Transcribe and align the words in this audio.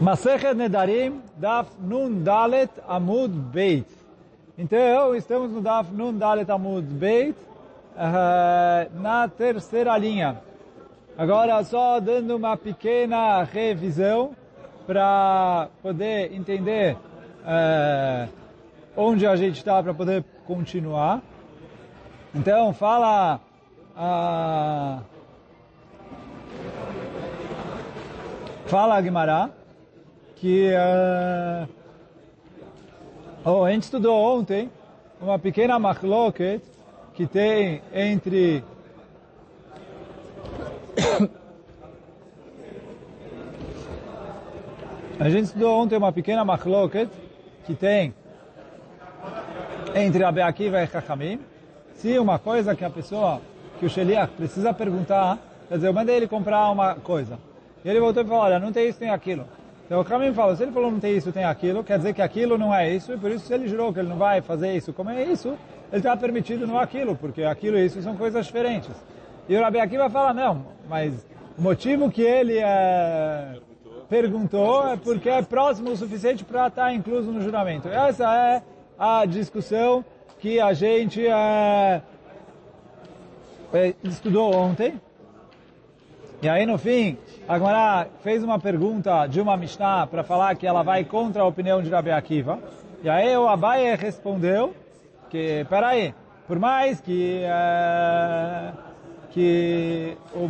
Masechet 0.00 0.54
Nedarim, 0.54 1.20
Daf 1.36 1.66
Nun 1.80 2.22
Dalet 2.22 2.70
Amud 2.86 3.32
Beit. 3.52 3.86
Então, 4.56 5.12
estamos 5.16 5.50
no 5.50 5.60
Daf 5.60 5.92
Nun 5.92 6.16
Dalet 6.16 6.48
Amud 6.48 6.84
Beit, 6.84 7.34
uh, 7.96 9.00
na 9.00 9.26
terceira 9.26 9.98
linha. 9.98 10.40
Agora, 11.16 11.64
só 11.64 11.98
dando 11.98 12.36
uma 12.36 12.56
pequena 12.56 13.42
revisão 13.42 14.36
para 14.86 15.68
poder 15.82 16.32
entender 16.32 16.96
uh, 17.42 18.28
onde 18.96 19.26
a 19.26 19.34
gente 19.34 19.56
está 19.56 19.82
para 19.82 19.92
poder 19.92 20.24
continuar. 20.46 21.20
Então, 22.32 22.72
fala... 22.72 23.40
Uh, 23.96 25.02
fala 28.66 29.00
Guimarães 29.00 29.57
que 30.40 30.70
uh, 30.70 31.68
oh, 33.44 33.64
a 33.64 33.72
gente 33.72 33.82
estudou 33.84 34.16
ontem 34.16 34.70
uma 35.20 35.36
pequena 35.38 35.78
machloket 35.78 36.62
que 37.14 37.26
tem 37.26 37.82
entre 37.92 38.62
a 45.18 45.28
gente 45.28 45.44
estudou 45.46 45.76
ontem 45.76 45.96
uma 45.96 46.12
pequena 46.12 46.44
machloket 46.44 47.10
que 47.66 47.74
tem 47.74 48.14
entre 49.94 50.22
Abe 50.22 50.40
Akiva 50.40 50.80
e 50.82 50.86
Chachamim 50.86 51.40
se 51.94 52.16
uma 52.16 52.38
coisa 52.38 52.76
que 52.76 52.84
a 52.84 52.90
pessoa, 52.90 53.40
que 53.80 53.86
o 53.86 53.90
Sheliach 53.90 54.32
precisa 54.34 54.72
perguntar, 54.72 55.36
quer 55.68 55.74
dizer, 55.74 55.88
eu 55.88 55.92
mandei 55.92 56.14
ele 56.14 56.28
comprar 56.28 56.70
uma 56.70 56.94
coisa. 56.94 57.40
E 57.84 57.88
ele 57.88 57.98
voltou 57.98 58.22
e 58.22 58.26
falou, 58.26 58.44
olha, 58.44 58.60
não 58.60 58.70
tem 58.70 58.88
isso, 58.88 59.00
tem 59.00 59.10
aquilo. 59.10 59.44
Então 59.88 60.02
o 60.02 60.04
Kamim 60.04 60.34
fala, 60.34 60.54
se 60.54 60.62
ele 60.62 60.70
falou 60.70 60.90
não 60.90 61.00
tem 61.00 61.16
isso, 61.16 61.32
tem 61.32 61.44
aquilo, 61.44 61.82
quer 61.82 61.96
dizer 61.96 62.12
que 62.12 62.20
aquilo 62.20 62.58
não 62.58 62.74
é 62.74 62.94
isso, 62.94 63.14
e 63.14 63.16
por 63.16 63.30
isso 63.30 63.46
se 63.46 63.54
ele 63.54 63.66
jurou 63.66 63.90
que 63.90 63.98
ele 63.98 64.10
não 64.10 64.18
vai 64.18 64.42
fazer 64.42 64.76
isso 64.76 64.92
como 64.92 65.08
é 65.08 65.24
isso, 65.24 65.56
ele 65.90 65.96
está 66.00 66.14
permitido 66.14 66.66
no 66.66 66.78
aquilo, 66.78 67.16
porque 67.16 67.42
aquilo 67.42 67.78
e 67.78 67.86
isso 67.86 68.02
são 68.02 68.14
coisas 68.14 68.44
diferentes. 68.44 68.94
E 69.48 69.56
o 69.56 69.62
Rabi 69.62 69.80
Akiva 69.80 70.10
fala, 70.10 70.34
não, 70.34 70.66
mas 70.86 71.26
o 71.56 71.62
motivo 71.62 72.10
que 72.10 72.20
ele 72.20 72.58
é, 72.58 73.56
perguntou 74.10 74.88
é 74.88 74.96
porque 74.98 75.30
é 75.30 75.40
próximo 75.40 75.92
o 75.92 75.96
suficiente 75.96 76.44
para 76.44 76.66
estar 76.66 76.92
incluso 76.92 77.32
no 77.32 77.40
juramento. 77.40 77.88
Essa 77.88 78.30
é 78.36 78.62
a 78.98 79.24
discussão 79.24 80.04
que 80.38 80.60
a 80.60 80.74
gente 80.74 81.26
é, 81.26 82.02
estudou 84.04 84.54
ontem. 84.54 85.00
E 86.40 86.48
aí, 86.48 86.64
no 86.64 86.78
fim, 86.78 87.18
a 87.48 88.06
fez 88.20 88.44
uma 88.44 88.60
pergunta 88.60 89.26
de 89.26 89.40
uma 89.40 89.56
Mishnah 89.56 90.06
para 90.06 90.22
falar 90.22 90.54
que 90.54 90.68
ela 90.68 90.84
vai 90.84 91.02
contra 91.02 91.42
a 91.42 91.44
opinião 91.44 91.82
de 91.82 91.90
Rabi 91.90 92.12
Akiva. 92.12 92.60
E 93.02 93.08
aí 93.08 93.36
o 93.36 93.48
Abaye 93.48 93.96
respondeu 93.96 94.72
que, 95.28 95.66
peraí, 95.68 96.14
por 96.46 96.60
mais 96.60 97.00
que, 97.00 97.42
é, 97.42 98.72
que 99.30 100.16
o, 100.32 100.44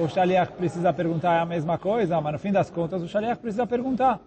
o, 0.00 0.04
o 0.04 0.08
Shaliach 0.08 0.52
precisa 0.52 0.94
perguntar 0.94 1.42
a 1.42 1.44
mesma 1.44 1.76
coisa, 1.76 2.18
mas 2.22 2.32
no 2.32 2.38
fim 2.38 2.50
das 2.50 2.70
contas 2.70 3.02
o 3.02 3.08
Shaliach 3.08 3.38
precisa 3.38 3.66
perguntar. 3.66 4.20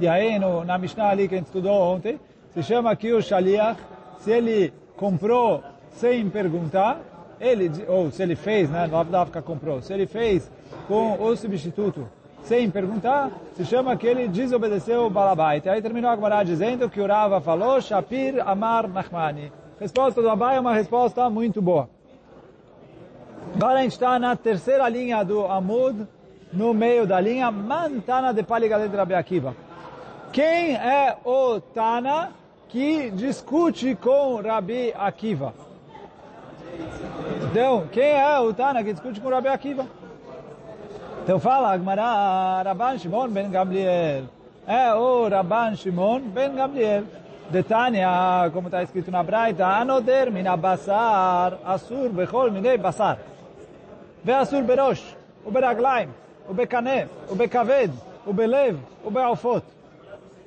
E 0.00 0.08
aí, 0.08 0.40
no, 0.40 0.64
na 0.64 0.76
Mishnah 0.76 1.08
ali 1.08 1.28
que 1.28 1.36
a 1.36 1.38
gente 1.38 1.46
estudou 1.46 1.72
ontem, 1.72 2.18
se 2.52 2.64
chama 2.64 2.96
que 2.96 3.12
o 3.12 3.22
Shaliach, 3.22 3.80
se 4.18 4.32
ele 4.32 4.72
comprou 4.96 5.62
sem 5.90 6.28
perguntar, 6.28 7.00
ele, 7.40 7.70
ou 7.88 8.10
se 8.10 8.22
ele 8.22 8.36
fez, 8.36 8.70
né, 8.70 8.86
no 8.86 8.96
Avdavka 8.96 9.40
comprou, 9.40 9.80
se 9.80 9.92
ele 9.92 10.06
fez 10.06 10.50
com 10.86 11.20
o 11.20 11.34
substituto 11.36 12.06
sem 12.42 12.70
perguntar, 12.70 13.30
se 13.54 13.64
chama 13.64 13.96
que 13.96 14.06
ele 14.06 14.28
desobedeceu 14.28 15.06
o 15.06 15.10
Balabait. 15.10 15.66
Aí 15.68 15.82
terminou 15.82 16.10
a 16.10 16.16
Gemara 16.16 16.42
dizendo 16.42 16.88
que 16.88 17.00
o 17.00 17.06
Rava 17.06 17.40
falou, 17.40 17.80
Shapir 17.80 18.46
Amar 18.46 18.88
Nachmani. 18.88 19.52
Resposta 19.78 20.20
do 20.20 20.28
Abai 20.28 20.56
é 20.56 20.60
uma 20.60 20.74
resposta 20.74 21.28
muito 21.30 21.62
boa. 21.62 21.88
Agora 23.54 23.78
a 23.78 23.82
gente 23.82 23.92
está 23.92 24.18
na 24.18 24.36
terceira 24.36 24.88
linha 24.88 25.24
do 25.24 25.46
Amud, 25.46 26.06
no 26.52 26.74
meio 26.74 27.06
da 27.06 27.20
linha, 27.20 27.50
Mantana 27.50 28.32
de 28.32 28.42
Paligalet 28.42 28.94
Rabi 28.94 29.14
Akiva. 29.14 29.56
Quem 30.32 30.76
é 30.76 31.16
o 31.24 31.60
Tana 31.60 32.30
que 32.68 33.10
discute 33.10 33.94
com 33.96 34.40
Rabi 34.40 34.92
Akiva? 34.96 35.69
Então, 37.50 37.88
quem 37.90 38.12
é 38.12 38.38
o 38.38 38.54
Tana 38.54 38.84
que 38.84 38.92
discute 38.92 39.20
com 39.20 39.26
o 39.26 39.30
Rabi 39.32 39.48
Akiva? 39.48 39.84
Então 41.24 41.40
fala, 41.40 41.72
Agmará, 41.72 42.62
Rabban 42.62 42.96
Shimon 42.96 43.28
ben 43.28 43.50
Gabriel. 43.50 44.24
É 44.64 44.94
o 44.94 45.28
Rabban 45.28 45.74
Shimon 45.74 46.20
ben 46.20 46.54
Gabriel. 46.54 47.02
Detania, 47.50 48.48
como 48.52 48.68
está 48.68 48.84
escrito 48.84 49.10
na 49.10 49.24
Braita, 49.24 49.66
Anoder 49.66 50.30
mina 50.30 50.56
basar, 50.56 51.58
asur 51.64 52.10
bechol 52.10 52.52
minei 52.52 52.78
basar. 52.78 53.18
Ve 54.22 54.32
asur 54.32 54.62
berosh, 54.62 55.16
o 55.44 55.50
beraglaim, 55.50 56.08
o 56.48 56.54
bekane, 56.54 57.08
o 57.28 57.34
bekaved, 57.34 57.92
o 58.24 58.32
belev, 58.32 58.78
o 59.04 59.10
bealfot. 59.10 59.64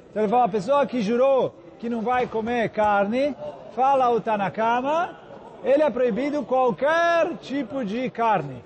Então 0.10 0.24
ele 0.24 0.32
fala, 0.32 0.46
a 0.46 0.50
pessoa 0.50 0.86
que 0.86 1.02
jurou 1.02 1.54
que 1.80 1.90
não 1.90 2.02
vai 2.02 2.28
comer 2.28 2.70
carne, 2.70 3.36
fala 3.76 4.10
o 4.10 4.22
Tanakama, 4.22 5.23
ele 5.64 5.84
é 5.84 5.90
proibido 5.90 6.44
qualquer 6.44 7.36
tipo 7.38 7.84
de 7.86 8.10
carne. 8.10 8.64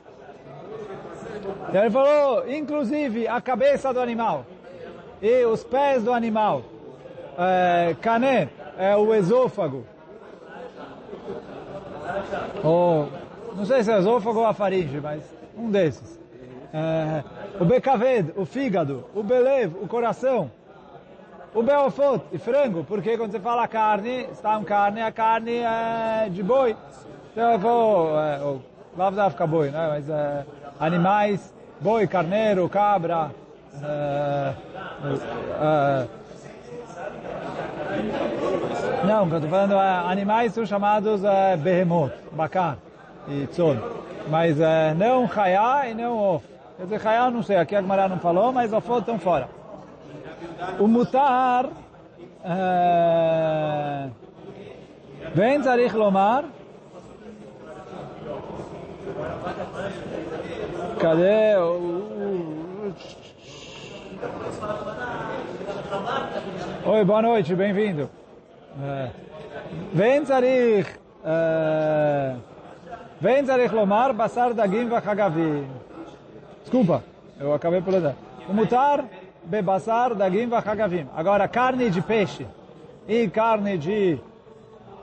Então 1.70 1.82
ele 1.82 1.92
falou, 1.92 2.50
inclusive 2.50 3.28
a 3.28 3.40
cabeça 3.40 3.94
do 3.94 4.00
animal 4.00 4.46
e 5.22 5.46
os 5.46 5.64
pés 5.64 6.04
do 6.04 6.12
animal. 6.12 6.64
É, 7.38 7.96
cané 8.02 8.50
é 8.78 8.96
o 8.96 9.14
esôfago. 9.14 9.86
Ou, 12.64 13.10
não 13.56 13.66
sei 13.66 13.84
se 13.84 13.92
é 13.92 14.00
esôfago 14.00 14.40
ou 14.40 14.46
a 14.46 14.54
faringe, 14.54 15.00
mas 15.00 15.24
um 15.56 15.70
desses. 15.70 16.20
É, 16.74 17.24
o 17.60 17.66
becaved, 17.66 18.34
o 18.36 18.46
fígado. 18.46 19.06
O 19.14 19.24
belev, 19.24 19.76
o 19.82 19.88
coração. 19.88 20.52
O 21.54 21.64
beofot, 21.64 22.24
e 22.32 22.38
frango, 22.38 22.84
porque 22.84 23.18
quando 23.18 23.32
você 23.32 23.40
fala 23.40 23.68
carne, 23.68 24.28
está 24.32 24.58
um 24.58 24.64
carne, 24.64 25.02
a 25.02 25.12
carne 25.12 25.58
é 25.58 26.30
de 26.30 26.44
boi. 26.44 26.76
Então 27.32 27.52
eu 27.54 27.60
vou, 27.60 28.20
é, 28.20 28.40
o, 28.40 28.62
lá 28.98 29.10
vai 29.10 29.30
ficar 29.30 29.48
boi, 29.48 29.72
né? 29.72 29.88
Mas 29.90 30.10
é, 30.10 30.46
animais, 30.80 31.54
boi, 31.82 32.06
carneiro, 32.06 32.68
cabra, 32.70 33.32
é, 33.84 34.54
é, 35.62 36.08
não, 39.06 39.28
eu 39.30 39.36
estou 39.36 39.50
falando, 39.50 39.74
é, 39.76 40.12
animais 40.12 40.54
são 40.54 40.66
chamados 40.66 41.24
é, 41.24 41.56
behemoth, 41.56 42.14
bacar 42.32 42.78
e 43.28 43.48
tzon. 43.48 43.78
Mas 44.30 44.60
é, 44.60 44.94
não 44.94 45.28
chayá 45.28 45.88
e 45.90 45.94
não 45.94 46.36
of. 46.36 46.46
Quer 46.76 46.84
dizer, 46.84 47.02
chayá 47.02 47.32
não 47.32 47.42
sei, 47.44 47.58
aqui 47.58 47.76
a 47.76 47.82
Gemara 47.82 48.08
não 48.08 48.20
falou, 48.20 48.52
mas 48.52 48.74
ofot 48.74 49.00
estão 49.00 49.18
fora. 49.20 49.48
O 50.80 50.88
mutar, 50.88 51.70
vem 55.34 55.62
tzarich 55.62 55.96
lomar, 55.96 56.46
cadê 61.00 61.58
o... 61.58 62.94
Oi, 66.86 67.04
boa 67.04 67.22
noite, 67.22 67.56
bem-vindo. 67.56 68.10
Vem 69.94 70.24
tzarich, 70.24 70.90
vem 73.20 73.44
tzarich 73.44 73.74
lomar, 73.74 74.14
basar 74.14 74.54
dagim 74.54 74.88
vachagavim. 74.88 75.68
Desculpa, 76.62 77.04
eu 77.40 77.54
acabei 77.54 77.82
por 77.82 77.94
ler. 77.94 78.16
O 78.48 78.54
mutar, 78.54 79.04
bebasar 79.48 80.14
dagim 80.14 80.48
vachagavim. 80.48 81.08
Agora, 81.16 81.48
carne 81.48 81.90
de 81.90 82.02
peixe 82.02 82.46
e 83.08 83.28
carne 83.30 83.78
de 83.78 84.20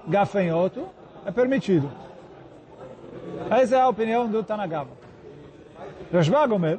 gafanhoto 0.06 0.87
é 1.26 1.31
permitido. 1.31 1.91
Essa 3.50 3.76
é 3.76 3.81
a 3.81 3.88
opinião 3.88 4.29
do 4.29 4.43
Tanagava. 4.43 4.91
Rashbag 6.12 6.52
Omer, 6.52 6.79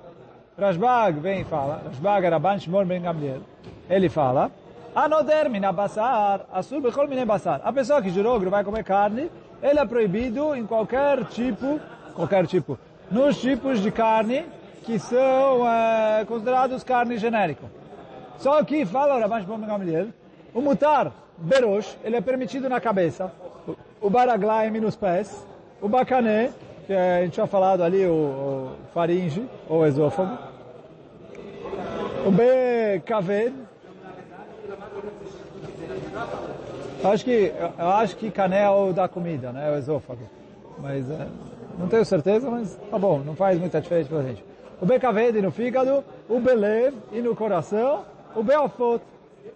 Rashbag 0.58 1.20
vem 1.20 1.42
e 1.42 1.44
fala, 1.44 1.82
Rashbag 1.86 2.28
Rabban 2.28 2.60
Shimon 2.60 2.86
ben 2.86 3.02
Gamliel, 3.02 3.42
ele 3.90 4.10
fala, 4.10 4.52
Anoder 4.96 5.50
mina 5.50 5.74
basar, 5.74 6.46
asur 6.54 6.80
bechol 6.80 7.08
mine 7.08 7.26
basar. 7.26 7.60
A 7.66 7.74
pessoa 7.74 8.02
que 8.02 8.10
jurou 8.10 8.40
que 8.40 8.48
vai 8.48 8.64
comer 8.64 8.84
carne, 8.86 9.30
ele 9.62 9.78
é 9.78 9.86
proibido 9.86 10.56
em 10.56 10.66
qualquer 10.66 11.26
tipo, 11.26 11.82
qualquer 12.14 12.48
tipo, 12.48 12.80
nos 13.12 13.42
tipos 13.42 13.82
de 13.82 13.92
carne 13.92 14.46
que 14.86 15.00
são 15.00 15.68
é, 15.68 16.24
considerados 16.26 16.84
carne 16.84 17.18
genérico. 17.18 17.66
Só 18.38 18.64
que, 18.64 18.86
fala 18.86 19.26
o 19.26 19.58
ben 19.58 19.68
Gamliel, 19.68 20.08
o 20.54 20.62
mutar, 20.62 21.12
berosh, 21.38 21.98
ele 22.04 22.16
é 22.18 22.22
permitido 22.22 22.70
na 22.70 22.80
cabeça, 22.80 23.32
o 24.00 24.10
baraglaim 24.10 24.80
nos 24.80 24.96
pés, 24.96 25.46
o 25.82 25.90
bacané, 25.90 26.52
que 26.86 26.94
a 26.94 27.22
gente 27.22 27.34
tinha 27.34 27.48
falado 27.48 27.82
ali, 27.82 28.06
o, 28.06 28.14
o 28.14 28.72
faringe, 28.94 29.44
ou 29.68 29.86
esôfago, 29.88 30.38
O 32.26 32.32
B, 32.32 33.02
kaved. 33.06 33.54
Eu 37.04 37.10
acho 37.12 37.24
que, 37.24 37.54
eu 37.78 37.88
acho 37.88 38.18
que 38.18 38.32
canel 38.32 38.92
da 38.94 39.08
comida, 39.08 39.52
né? 39.52 39.72
O 39.72 39.78
esôfago. 39.78 40.28
Mas 40.80 41.10
é, 41.10 41.28
não 41.78 41.88
tenho 41.88 42.04
certeza, 42.04 42.50
mas 42.50 42.76
tá 42.90 42.98
bom, 42.98 43.20
não 43.20 43.36
faz 43.36 43.60
muita 43.60 43.80
diferença 43.80 44.10
pra 44.10 44.24
gente. 44.24 44.44
O 44.82 44.86
B 44.86 45.00
kaved 45.00 45.42
no 45.42 45.52
fígado, 45.52 46.04
o 46.28 46.40
belev 46.40 46.94
e 47.12 47.22
no 47.22 47.36
coração, 47.36 48.06
o 48.36 48.44
beofot. 48.44 49.02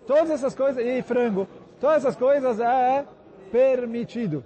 Todas 0.07 0.29
essas 0.31 0.55
coisas, 0.55 0.83
e 0.83 1.01
frango. 1.01 1.47
Todas 1.79 1.97
essas 1.97 2.15
coisas 2.15 2.59
é 2.59 3.05
permitido. 3.51 4.43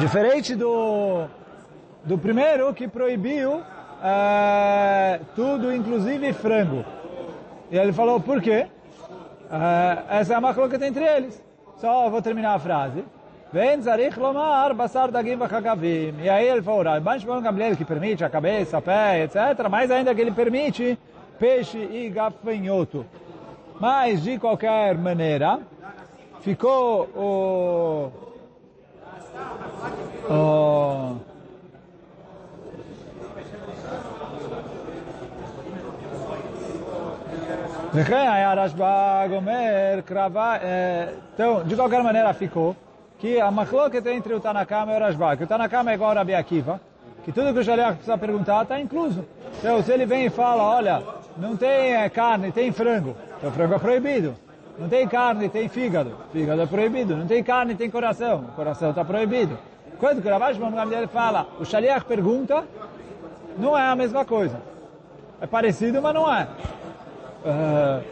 Diferente 0.00 0.56
do, 0.56 1.26
do 2.04 2.18
primeiro 2.18 2.72
que 2.74 2.88
proibiu 2.88 3.62
é, 4.02 5.20
tudo, 5.34 5.72
inclusive 5.72 6.32
frango. 6.32 6.84
E 7.70 7.78
ele 7.78 7.92
falou, 7.92 8.20
por 8.20 8.40
quê? 8.40 8.66
É, 9.50 10.18
essa 10.18 10.34
é 10.34 10.38
uma 10.38 10.54
colocação 10.54 10.86
entre 10.86 11.04
eles. 11.04 11.42
Só 11.76 12.08
vou 12.10 12.20
terminar 12.22 12.54
a 12.54 12.58
frase. 12.58 13.04
Vem 13.52 13.82
zarich 13.82 14.18
lomar 14.18 14.72
basar 14.72 15.10
dagim 15.10 15.36
vachagavim. 15.36 16.14
E 16.22 16.28
aí 16.28 16.48
ele 16.48 16.62
falou, 16.62 16.82
Rabban 16.82 17.18
Shimon 17.18 17.42
Gamliel 17.42 17.76
que 17.76 17.84
permite 17.84 18.24
a 18.24 18.30
cabeça, 18.30 18.78
a 18.78 18.82
pé, 18.82 19.24
etc. 19.24 19.68
Mas 19.70 19.90
ainda 19.90 20.14
que 20.14 20.20
ele 20.22 20.32
permite 20.32 20.98
peixe 21.38 21.78
e 21.78 22.08
gafanhoto. 22.08 23.04
Mas, 23.78 24.22
de 24.22 24.38
qualquer 24.38 24.96
maneira, 24.96 25.60
ficou 26.40 27.08
o... 27.14 28.12
o 30.30 31.16
então, 41.34 41.62
de 41.64 41.76
qualquer 41.76 42.02
maneira 42.02 42.32
ficou 42.32 42.74
que 43.22 43.40
a 43.40 43.52
machloket 43.52 44.04
entre 44.08 44.34
o 44.34 44.40
Tanakama 44.40 44.94
e 44.94 44.96
o 44.96 44.98
Rashba, 44.98 45.36
que 45.36 45.44
o 45.44 45.46
Tanakama 45.46 45.92
é 45.92 45.94
igual 45.94 46.10
a 46.10 46.14
Rabi 46.14 46.34
Akiva, 46.34 46.80
que 47.24 47.30
tudo 47.30 47.52
que 47.54 47.60
o 47.60 47.62
Shaliach 47.62 47.92
precisa 47.92 48.18
perguntar 48.18 48.64
está 48.64 48.80
incluso. 48.80 49.24
Então, 49.60 49.80
se 49.80 49.92
ele 49.92 50.04
vem 50.04 50.26
e 50.26 50.30
fala, 50.30 50.64
olha, 50.64 51.00
não 51.36 51.56
tem 51.56 51.94
é, 51.94 52.08
carne, 52.08 52.50
tem 52.50 52.72
frango, 52.72 53.16
então 53.38 53.52
frango 53.52 53.74
é 53.74 53.78
proibido. 53.78 54.34
Não 54.76 54.88
tem 54.88 55.06
carne, 55.06 55.48
tem 55.48 55.68
fígado, 55.68 56.16
fígado 56.32 56.62
é 56.62 56.66
proibido. 56.66 57.16
Não 57.16 57.24
tem 57.28 57.44
carne, 57.44 57.76
tem 57.76 57.88
coração, 57.88 58.42
coração 58.56 58.90
está 58.90 59.04
proibido. 59.04 59.56
Quando 60.00 60.18
o 60.18 60.28
Ravash 60.28 60.56
fala, 61.12 61.46
o 61.60 61.64
Shaliach 61.64 62.04
pergunta, 62.04 62.64
não 63.56 63.78
é 63.78 63.82
a 63.82 63.94
mesma 63.94 64.24
coisa. 64.24 64.60
É 65.40 65.46
parecido, 65.46 66.02
mas 66.02 66.12
não 66.12 66.34
é. 66.34 66.48
Uh, 67.44 68.02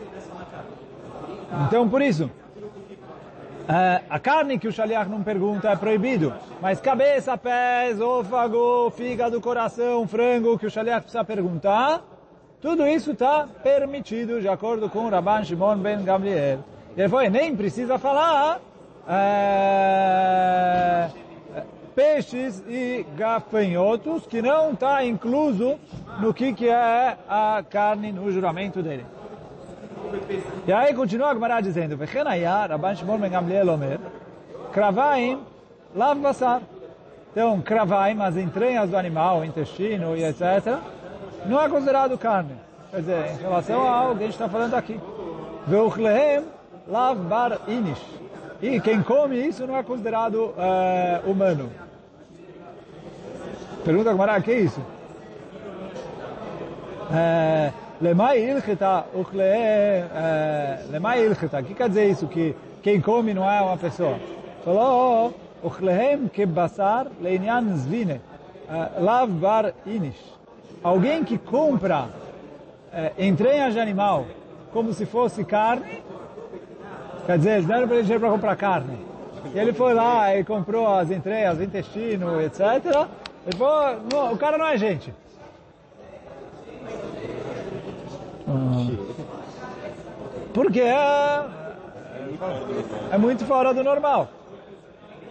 então, 1.67 1.89
por 1.89 2.01
isso, 2.01 2.31
uh, 3.71 4.03
a 4.11 4.19
carne 4.19 4.59
que 4.59 4.67
o 4.67 4.73
Shaliach 4.73 5.09
não 5.09 5.23
pergunta 5.23 5.71
é 5.71 5.77
proibido, 5.77 6.35
mas 6.61 6.81
cabeça, 6.81 7.39
pés, 7.39 7.97
esôfago, 7.97 8.91
fígado, 8.91 9.41
coração, 9.41 10.09
frango, 10.09 10.59
que 10.59 10.67
o 10.67 10.71
Shaliach 10.71 11.03
precisa 11.03 11.25
perguntar, 11.25 12.03
tudo 12.61 12.85
isso 12.87 13.13
está 13.13 13.47
permitido, 13.63 14.41
de 14.41 14.49
acordo 14.49 14.91
com 14.91 15.09
Rabban 15.09 15.45
Shimon 15.45 15.79
ben 15.79 16.03
Gamliel. 16.05 16.59
E 16.97 17.09
foi, 17.09 17.31
nem 17.31 17.55
precisa 17.57 17.97
falar 17.99 18.61
uh, 19.07 21.11
peixes 21.95 22.63
e 22.69 23.07
gafanhotos, 23.17 24.27
que 24.27 24.43
não 24.43 24.73
está 24.73 25.05
incluso 25.05 25.79
no 26.21 26.35
que, 26.35 26.53
que 26.53 26.69
é 26.69 27.17
a 27.29 27.63
carne 27.69 28.11
no 28.13 28.31
juramento 28.31 28.83
dele. 28.83 29.07
E 30.67 30.73
aí 30.73 30.95
continua 30.95 31.31
a 31.31 31.35
Gemara 31.35 31.61
dizendo. 31.61 31.99
Então, 37.33 37.61
kravaim, 37.61 38.21
as 38.23 38.37
entranhas 38.37 38.91
do 38.91 38.97
animal, 38.97 39.41
o 39.41 39.45
intestino 39.45 40.17
e 40.17 40.25
etc., 40.25 40.79
não 41.47 41.61
é 41.61 41.69
considerado 41.69 42.19
carne. 42.19 42.55
Quer 42.91 43.01
dizer, 43.01 43.31
em 43.33 43.43
relação 43.43 43.87
a 43.87 43.95
algo 43.95 44.17
que 44.17 44.25
a 44.25 44.27
gente 44.27 44.35
está 44.35 44.49
falando 44.49 44.75
aqui. 44.75 45.01
Veuchlehem 45.67 46.45
lav 46.89 47.19
bar 47.21 47.61
inish. 47.69 48.05
E 48.61 48.81
quem 48.81 49.03
come 49.03 49.37
isso 49.37 49.67
não 49.67 49.77
é 49.77 49.83
considerado 49.83 50.37
uh, 50.37 51.31
humano. 51.31 51.71
Pergunta 53.85 54.11
Gemara, 54.11 54.41
que 54.41 54.51
é 54.51 54.61
isso? 54.61 54.81
Uh, 57.11 57.73
Lemai 58.01 58.39
ilchita, 58.43 59.05
lemai 60.91 61.23
ilchita. 61.23 61.61
O 61.61 61.65
que 61.65 61.75
quer 61.75 61.89
dizer 61.89 62.09
isso? 62.09 62.27
Que 62.27 62.57
quem 62.83 62.99
come 62.99 63.35
não 63.35 63.51
é 63.51 63.61
uma 63.61 63.77
pessoa. 63.77 64.19
Falou, 64.65 65.35
uchlehem 65.63 66.27
que 66.29 66.47
basar 66.47 67.09
leinyan 67.21 67.77
zvine, 67.77 68.21
lav 68.99 69.31
bar 69.31 69.75
inish. 69.85 70.17
Alguém 70.83 71.23
que 71.25 71.37
compra 71.37 72.09
entranhas 73.19 73.75
de 73.75 73.81
animal 73.81 74.25
como 74.73 74.95
se 74.95 75.05
fosse 75.05 75.45
carne, 75.45 76.03
quer 77.27 77.37
dizer, 77.37 77.51
eles 77.53 77.67
deram 77.67 77.87
para 77.87 77.97
ele 77.99 78.19
para 78.19 78.31
comprar 78.31 78.57
carne. 78.57 78.99
E 79.55 79.59
ele 79.59 79.75
foi 79.75 79.93
lá 79.93 80.35
e 80.35 80.43
comprou 80.43 80.89
as 80.89 81.11
entranhas, 81.11 81.61
intestino, 81.61 82.41
etc. 82.41 82.61
Ele 83.47 83.57
falou, 83.59 84.33
o 84.33 84.39
cara 84.39 84.57
não 84.57 84.67
é 84.67 84.79
gente. 84.79 85.13
Porque 90.53 90.81
é, 90.81 91.45
é 93.13 93.19
muito 93.19 93.45
fora 93.45 93.73
do 93.73 93.85
normal. 93.85 94.29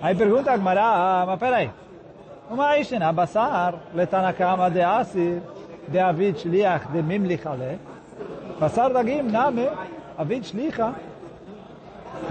Aí 0.01 0.15
pergunta 0.15 0.51
a 0.51 0.57
Gmará, 0.57 0.85
ah, 0.85 1.25
mas 1.27 1.39
peraí. 1.39 1.69
Uma 2.49 2.77
Ishena 2.77 3.11
Basar, 3.11 3.75
Letanakama 3.93 4.71
de 4.71 4.81
Asir, 4.81 5.41
de 5.87 5.99
Avid 5.99 6.39
Shliach 6.39 6.87
de 6.87 7.01
Mimlichale, 7.03 7.79
Basar 8.59 8.91
Dagim 8.91 9.23
Name, 9.23 9.69
Avid 10.17 10.45
Shlicha, 10.45 10.95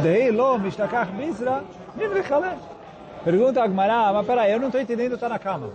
de 0.01 0.31
Lo 0.31 0.59
Mishtakach 0.59 1.11
Bisra, 1.13 1.63
Mimlichale. 1.95 2.57
Pergunta 3.23 3.63
a 3.63 3.67
Gmará, 3.67 4.13
mas 4.13 4.27
peraí, 4.27 4.53
eu 4.53 4.61
não 4.61 4.69
estou 4.69 4.81
entendendo 4.81 5.13
o 5.13 5.19
Tanakama. 5.19 5.71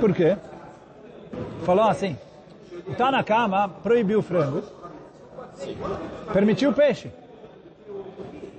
Por 0.00 0.14
quê? 0.14 0.36
Falou 1.64 1.84
assim, 1.84 2.16
o 2.86 2.94
Tanakama 2.94 3.68
proibiu 3.82 4.20
o 4.20 4.22
frango, 4.22 4.62
permitiu 6.32 6.70
o 6.70 6.72
peixe. 6.72 7.10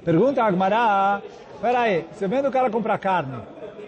Pergunta 0.04 0.42
a 0.42 0.48
Agmará, 0.48 1.22
peraí, 1.62 2.06
você 2.14 2.28
vendo 2.28 2.48
o 2.48 2.52
cara 2.52 2.70
comprar 2.70 2.98
carne, 2.98 3.40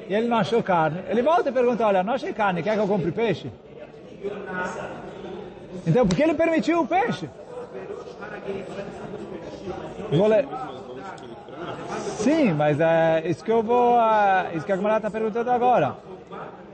e 0.08 0.14
ele 0.14 0.28
não 0.28 0.38
achou 0.38 0.62
carne, 0.62 1.02
ele 1.08 1.22
volta 1.22 1.50
e 1.50 1.52
pergunta, 1.52 1.86
olha, 1.86 2.04
não 2.04 2.14
achei 2.14 2.34
carne, 2.34 2.64
quer 2.64 2.76
que 2.76 2.82
eu 2.82 2.88
compre 2.88 3.12
peixe? 3.12 3.52
Então, 5.88 6.06
por 6.08 6.16
que 6.16 6.24
ele 6.24 6.34
permitiu 6.34 6.82
o 6.82 6.88
peixe? 6.88 7.30
Vou. 10.12 10.30
Sim, 12.18 12.54
mas 12.54 12.80
é 12.80 13.24
isso 13.26 13.44
que 13.44 13.52
eu 13.52 13.64
vou, 13.64 14.00
é, 14.00 14.52
isso 14.56 14.66
que 14.66 14.72
a 14.72 14.76
Gemara 14.76 14.98
está 14.98 15.10
perguntando 15.10 15.52
agora. 15.52 15.96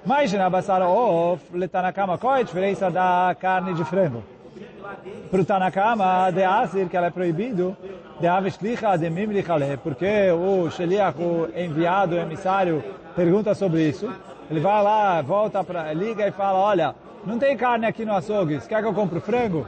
Mas 0.05 0.31
na 0.33 0.49
basar 0.49 0.81
of, 0.81 1.43
letanakama, 1.53 2.17
qual 2.17 2.35
é 2.35 2.39
a 2.41 2.43
diferença 2.43 2.91
da 2.91 3.35
carne 3.39 3.73
de 3.73 3.83
frango? 3.83 4.23
Para 5.31 5.41
o 5.41 5.45
Tanakama, 5.45 6.31
de 6.31 6.43
Asir, 6.43 6.87
que 6.87 6.95
ela 6.95 7.07
é 7.07 7.09
proibido, 7.09 7.75
de 8.19 8.27
Avishlicha, 8.27 8.95
de 8.97 9.09
Mimlichale, 9.09 9.77
porque 9.77 10.29
o 10.31 10.69
Sheliach, 10.69 11.19
o 11.19 11.49
enviado, 11.55 12.15
o 12.15 12.19
emissário, 12.19 12.83
pergunta 13.15 13.55
sobre 13.55 13.89
isso. 13.89 14.11
Ele 14.49 14.59
vai 14.59 14.83
lá, 14.83 15.21
volta, 15.21 15.63
pra, 15.63 15.91
liga 15.91 16.27
e 16.27 16.31
fala, 16.31 16.59
olha, 16.59 16.95
não 17.25 17.39
tem 17.39 17.57
carne 17.57 17.87
aqui 17.87 18.05
no 18.05 18.13
açougue, 18.13 18.61
você 18.61 18.69
quer 18.69 18.81
que 18.81 18.87
eu 18.87 18.93
compre 18.93 19.19
frango? 19.19 19.65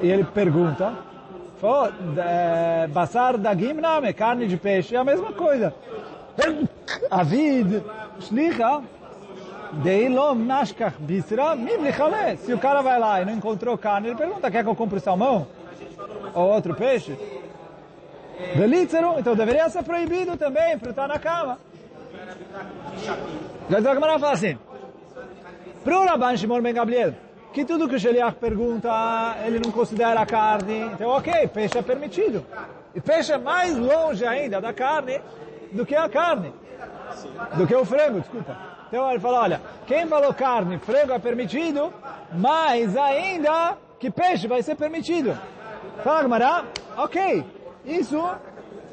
E 0.00 0.10
ele 0.10 0.24
pergunta, 0.24 0.94
Basar 2.90 3.36
da 3.36 3.54
Gimname, 3.54 4.12
carne 4.14 4.46
de 4.46 4.56
peixe, 4.56 4.96
é 4.96 4.98
a 4.98 5.04
mesma 5.04 5.32
coisa. 5.32 5.74
Avid, 7.10 7.82
Shlicha, 8.20 8.82
Deilom 9.72 10.34
Nashkach 10.34 10.96
Bisra, 10.98 11.56
Mimlichale. 11.56 12.36
Se 12.38 12.52
o 12.52 12.58
cara 12.58 12.82
vai 12.82 12.98
lá 12.98 13.22
e 13.22 13.24
não 13.24 13.34
encontrou 13.34 13.76
carne, 13.78 14.08
ele 14.08 14.16
pergunta, 14.16 14.50
quer 14.50 14.62
que 14.62 14.68
eu 14.68 14.76
compre 14.76 15.00
salmão? 15.00 15.46
Ou 16.34 16.52
outro 16.52 16.74
peixe? 16.74 17.16
Velítzero, 18.54 19.18
então 19.18 19.34
deveria 19.34 19.68
ser 19.70 19.82
proibido 19.82 20.36
também, 20.36 20.78
frutar 20.78 21.08
na 21.08 21.18
cama. 21.18 21.58
Já 23.70 23.78
a 23.78 23.94
Gemara 23.94 24.18
fala 24.18 24.32
assim, 24.32 24.58
pro 25.84 26.04
Rabban 26.04 26.36
Shimon 26.36 26.60
Ben 26.60 26.74
Gabriel, 26.74 27.14
que 27.52 27.64
tudo 27.64 27.88
que 27.88 27.94
o 27.94 28.00
Sheliach 28.00 28.36
pergunta, 28.36 28.90
ele 29.46 29.60
não 29.60 29.70
considera 29.70 30.24
carne, 30.26 30.80
então 30.92 31.10
ok, 31.10 31.48
peixe 31.48 31.78
é 31.78 31.82
permitido. 31.82 32.44
E 32.94 33.00
peixe 33.00 33.32
é 33.32 33.38
mais 33.38 33.76
longe 33.76 34.26
ainda 34.26 34.60
da 34.60 34.72
carne 34.72 35.20
do 35.72 35.84
que 35.86 35.94
a 35.94 36.08
carne. 36.08 36.52
do 37.56 37.66
que 37.66 37.74
o 37.74 37.84
frango, 37.84 38.20
desculpa. 38.20 38.56
Então 38.88 39.10
ele 39.10 39.20
falou, 39.20 39.40
olha, 39.40 39.60
quem 39.86 40.06
falou 40.06 40.34
carne, 40.34 40.78
frango 40.78 41.12
é 41.12 41.18
permitido, 41.18 41.92
mas 42.34 42.96
ainda 42.96 43.76
que 43.98 44.10
peixe 44.10 44.46
vai 44.46 44.62
ser 44.62 44.74
permitido. 44.74 45.36
Fala, 46.04 46.24
Gmará, 46.24 46.64
ok, 46.96 47.44
isso 47.84 48.22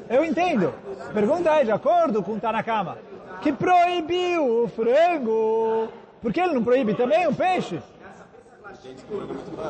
eu 0.08 0.24
entendo. 0.24 0.72
Pergunta 1.12 1.50
é 1.50 1.64
de 1.64 1.70
acordo 1.70 2.22
com 2.22 2.38
Tanakama, 2.38 2.98
que 3.42 3.52
proibiu 3.52 4.64
o 4.64 4.68
frango, 4.68 5.88
por 6.22 6.32
que 6.32 6.40
ele 6.40 6.54
não 6.54 6.64
proíbe 6.64 6.94
também 6.94 7.26
o 7.26 7.34
peixe? 7.34 7.80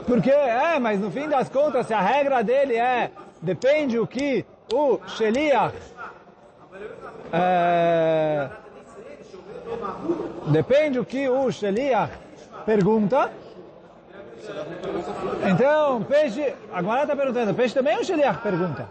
Porque, 0.06 0.30
é, 0.30 0.78
mas 0.78 1.00
no 1.00 1.10
fim 1.10 1.28
das 1.28 1.48
contas, 1.48 1.86
se 1.86 1.94
a 1.94 2.00
regra 2.00 2.42
dele 2.44 2.76
é, 2.76 3.10
depende 3.40 3.98
o 3.98 4.06
que 4.06 4.44
o 4.72 5.00
Sheliach, 5.08 5.74
é, 7.32 8.48
depende 10.46 10.98
o 10.98 11.04
que 11.04 11.28
o 11.28 11.50
Sheliach 11.50 12.12
pergunta, 12.64 13.30
então, 15.48 16.02
peixe, 16.02 16.54
agora 16.72 17.02
está 17.02 17.16
perguntando, 17.16 17.54
peixe 17.54 17.74
também 17.74 17.98
o 17.98 18.04
Sheliach 18.04 18.40
pergunta. 18.40 18.88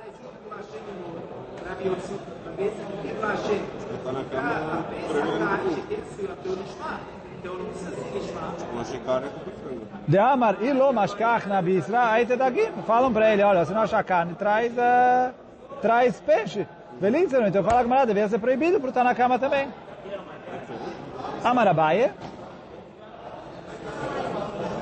De 10.07 10.17
Amar 10.17 10.61
ilo 10.61 10.91
mashkach 10.91 11.47
na 11.47 11.61
bisra, 11.61 12.11
aí 12.11 12.25
daqui, 12.25 12.69
falam 12.85 13.13
para 13.13 13.31
ele, 13.31 13.43
olha, 13.43 13.65
se 13.65 13.73
não 13.73 13.81
achar 13.81 14.03
carne, 14.03 14.33
traz, 14.35 14.73
uh, 14.73 15.33
traz 15.81 16.19
peixe. 16.19 16.67
Belíssimo, 16.99 17.47
então 17.47 17.63
fala 17.63 17.83
que 17.83 18.07
devia 18.07 18.27
ser 18.27 18.39
proibido 18.39 18.79
por 18.79 18.89
estar 18.89 19.03
na 19.03 19.15
cama 19.15 19.39
também. 19.39 19.69
Amar 21.43 21.67
Abaye, 21.67 22.11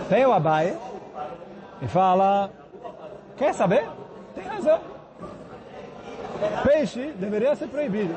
vem 0.09 0.25
o 0.25 0.33
Abaye 0.33 0.75
e 1.81 1.88
fala, 1.88 2.50
quer 3.36 3.53
saber? 3.53 3.88
Tem 4.33 4.43
razão. 4.43 4.79
Peixe 6.63 7.13
deveria 7.17 7.55
ser 7.55 7.67
proibido. 7.67 8.15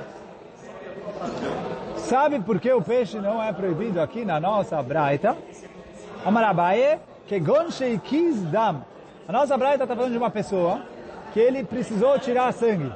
Sabe 1.96 2.40
por 2.40 2.58
que 2.58 2.72
o 2.72 2.82
peixe 2.82 3.18
não 3.18 3.42
é 3.42 3.52
proibido 3.52 4.00
aqui 4.00 4.24
na 4.24 4.40
nossa 4.40 4.82
braita? 4.82 5.36
Amarabaye, 6.24 6.98
que 7.26 7.38
gonshei 7.38 7.98
quis 7.98 8.42
dam. 8.44 8.82
A 9.28 9.32
nossa 9.32 9.56
braita 9.56 9.84
está 9.84 9.94
falando 9.94 10.12
de 10.12 10.18
uma 10.18 10.30
pessoa 10.30 10.82
que 11.32 11.40
ele 11.40 11.62
precisou 11.64 12.18
tirar 12.18 12.52
sangue. 12.52 12.92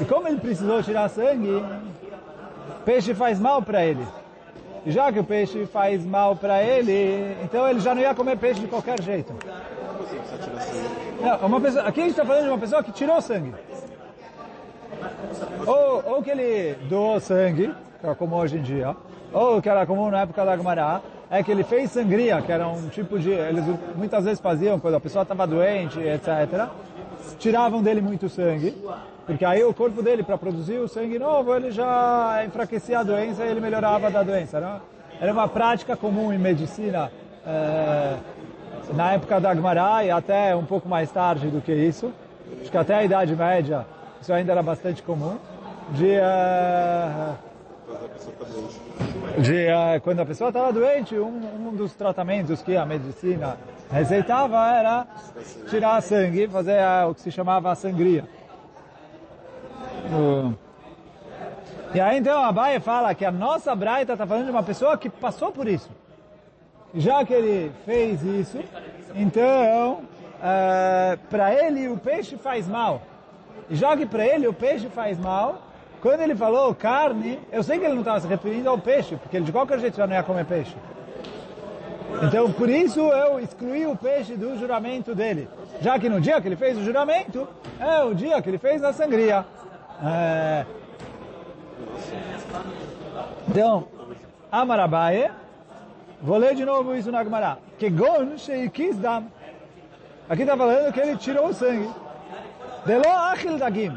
E 0.00 0.04
como 0.04 0.28
ele 0.28 0.40
precisou 0.40 0.82
tirar 0.82 1.08
sangue, 1.08 1.64
peixe 2.84 3.14
faz 3.14 3.38
mal 3.38 3.62
para 3.62 3.84
ele. 3.84 4.06
E 4.84 4.90
já 4.90 5.12
que 5.12 5.20
o 5.20 5.24
peixe 5.24 5.64
faz 5.66 6.04
mal 6.04 6.34
para 6.34 6.62
ele, 6.62 7.36
então 7.44 7.68
ele 7.68 7.80
já 7.80 7.94
não 7.94 8.02
ia 8.02 8.14
comer 8.14 8.36
peixe 8.36 8.60
de 8.60 8.66
qualquer 8.66 9.00
jeito. 9.00 9.32
Não, 11.20 11.46
uma 11.46 11.60
pessoa, 11.60 11.84
aqui 11.84 12.00
a 12.00 12.02
gente 12.04 12.12
está 12.12 12.24
falando 12.24 12.44
de 12.44 12.48
uma 12.48 12.58
pessoa 12.58 12.82
que 12.82 12.90
tirou 12.90 13.20
sangue. 13.20 13.54
Ou, 15.66 16.14
ou 16.14 16.22
que 16.22 16.30
ele 16.30 16.74
doou 16.88 17.20
sangue, 17.20 17.72
que 18.00 18.06
é 18.06 18.14
como 18.14 18.36
hoje 18.36 18.58
em 18.58 18.62
dia, 18.62 18.96
ou 19.32 19.62
que 19.62 19.68
era 19.68 19.86
comum 19.86 20.10
na 20.10 20.22
época 20.22 20.44
da 20.44 20.56
Gemara, 20.56 21.00
é 21.30 21.42
que 21.42 21.50
ele 21.50 21.62
fez 21.62 21.90
sangria, 21.92 22.42
que 22.42 22.50
era 22.50 22.66
um 22.68 22.88
tipo 22.88 23.18
de... 23.18 23.30
Eles 23.30 23.64
muitas 23.96 24.24
vezes 24.24 24.40
faziam, 24.40 24.80
quando 24.80 24.96
a 24.96 25.00
pessoa 25.00 25.22
estava 25.22 25.46
doente, 25.46 25.98
etc., 26.00 26.68
tiravam 27.38 27.82
dele 27.82 28.00
muito 28.00 28.28
sangue, 28.28 28.76
porque 29.26 29.44
aí 29.44 29.62
o 29.64 29.72
corpo 29.72 30.02
dele, 30.02 30.22
para 30.22 30.36
produzir 30.36 30.78
o 30.78 30.88
sangue 30.88 31.18
novo, 31.18 31.54
ele 31.54 31.70
já 31.70 32.42
enfraquecia 32.46 33.00
a 33.00 33.02
doença 33.02 33.44
e 33.44 33.48
ele 33.48 33.60
melhorava 33.60 34.10
da 34.10 34.22
doença. 34.22 34.60
Não? 34.60 34.80
Era 35.20 35.32
uma 35.32 35.48
prática 35.48 35.96
comum 35.96 36.32
em 36.32 36.38
medicina 36.38 37.10
é, 37.46 38.16
na 38.94 39.12
época 39.12 39.40
da 39.40 39.54
Gemara 39.54 40.04
e 40.04 40.10
até 40.10 40.54
um 40.54 40.64
pouco 40.64 40.88
mais 40.88 41.10
tarde 41.10 41.48
do 41.48 41.60
que 41.60 41.72
isso. 41.72 42.12
Acho 42.60 42.70
que 42.70 42.76
até 42.76 42.94
a 42.94 43.04
Idade 43.04 43.34
Média 43.34 43.86
isso 44.22 44.32
ainda 44.32 44.52
era 44.52 44.62
bastante 44.62 45.02
comum, 45.02 45.36
de, 45.90 46.16
uh, 46.16 47.34
de 49.42 49.66
uh, 49.66 50.00
quando 50.00 50.20
a 50.20 50.24
pessoa 50.24 50.48
estava 50.48 50.72
doente, 50.72 51.18
um, 51.18 51.26
um, 51.26 51.74
dos 51.74 51.92
tratamentos 51.94 52.62
que 52.62 52.76
a 52.76 52.86
medicina 52.86 53.56
receitava 53.92 54.56
era 54.74 55.06
tirar 55.68 56.00
sangue, 56.00 56.48
fazer 56.48 56.78
uh, 56.80 57.10
o 57.10 57.14
que 57.14 57.20
se 57.20 57.30
chamava 57.30 57.74
sangria. 57.74 58.24
E 61.94 62.00
aí 62.00 62.18
então 62.18 62.42
a 62.42 62.50
Baia 62.50 62.80
fala 62.80 63.14
que 63.14 63.24
a 63.24 63.30
nossa 63.30 63.74
Braita 63.74 64.12
está 64.12 64.26
falando 64.26 64.46
de 64.46 64.50
uma 64.50 64.62
pessoa 64.62 64.96
que 64.96 65.08
passou 65.10 65.52
por 65.52 65.68
isso. 65.68 65.90
Já 66.94 67.24
que 67.24 67.32
ele 67.32 67.72
fez 67.84 68.22
isso, 68.22 68.58
então 69.14 70.02
para 71.30 71.54
ele 71.54 71.88
o 71.88 71.96
peixe 71.96 72.36
faz 72.36 72.66
mal 72.66 73.02
e 73.70 73.76
jogue 73.76 74.06
para 74.06 74.26
ele 74.26 74.48
o 74.48 74.52
peixe 74.52 74.88
faz 74.88 75.18
mal. 75.18 75.62
Quando 76.00 76.20
ele 76.20 76.34
falou 76.34 76.74
carne, 76.74 77.38
eu 77.52 77.62
sei 77.62 77.78
que 77.78 77.84
ele 77.84 77.94
não 77.94 78.00
estava 78.00 78.18
se 78.20 78.26
referindo 78.26 78.68
ao 78.68 78.76
peixe, 78.76 79.14
porque 79.16 79.36
ele 79.36 79.46
de 79.46 79.52
qualquer 79.52 79.78
jeito 79.78 79.96
já 79.96 80.06
não 80.06 80.16
ia 80.16 80.22
comer 80.24 80.44
peixe. 80.44 80.74
Então, 82.20 82.52
por 82.52 82.68
isso 82.68 83.00
eu 83.00 83.40
excluí 83.40 83.86
o 83.86 83.96
peixe 83.96 84.36
do 84.36 84.58
juramento 84.58 85.14
dele. 85.14 85.48
Já 85.80 85.98
que 85.98 86.08
no 86.08 86.20
dia 86.20 86.40
que 86.40 86.48
ele 86.48 86.56
fez 86.56 86.76
o 86.78 86.84
juramento, 86.84 87.48
é 87.80 88.02
o 88.02 88.14
dia 88.14 88.40
que 88.42 88.50
ele 88.50 88.58
fez 88.58 88.82
a 88.84 88.92
sangria. 88.92 89.44
É... 90.04 90.66
Então, 93.48 93.86
Amarabaye, 94.50 95.30
vou 96.20 96.36
ler 96.36 96.54
de 96.54 96.64
novo 96.64 96.94
isso 96.94 97.10
na 97.10 97.24
Gemara. 97.24 97.58
Que 97.78 97.88
gon. 97.88 98.36
Aqui 100.28 100.42
está 100.42 100.56
falando 100.56 100.92
que 100.92 101.00
ele 101.00 101.16
tirou 101.16 101.48
o 101.48 101.54
sangue. 101.54 101.90
Delo 102.84 103.08
achil 103.08 103.58
dagim. 103.58 103.96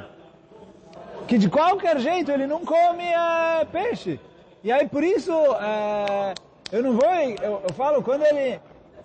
Que 1.28 1.38
de 1.38 1.50
qualquer 1.50 2.00
jeito 2.00 2.32
ele 2.32 2.48
não 2.48 2.66
come 2.66 3.04
é, 3.04 3.66
peixe. 3.66 4.20
E 4.64 4.72
aí 4.72 4.88
por 4.88 5.04
isso 5.04 5.32
é, 5.34 6.34
eu 6.72 6.82
não 6.82 6.94
vou, 6.94 7.10
eu, 7.10 7.62
eu, 7.64 7.74
falo 7.74 8.02
quando 8.02 8.24
ele 8.24 8.60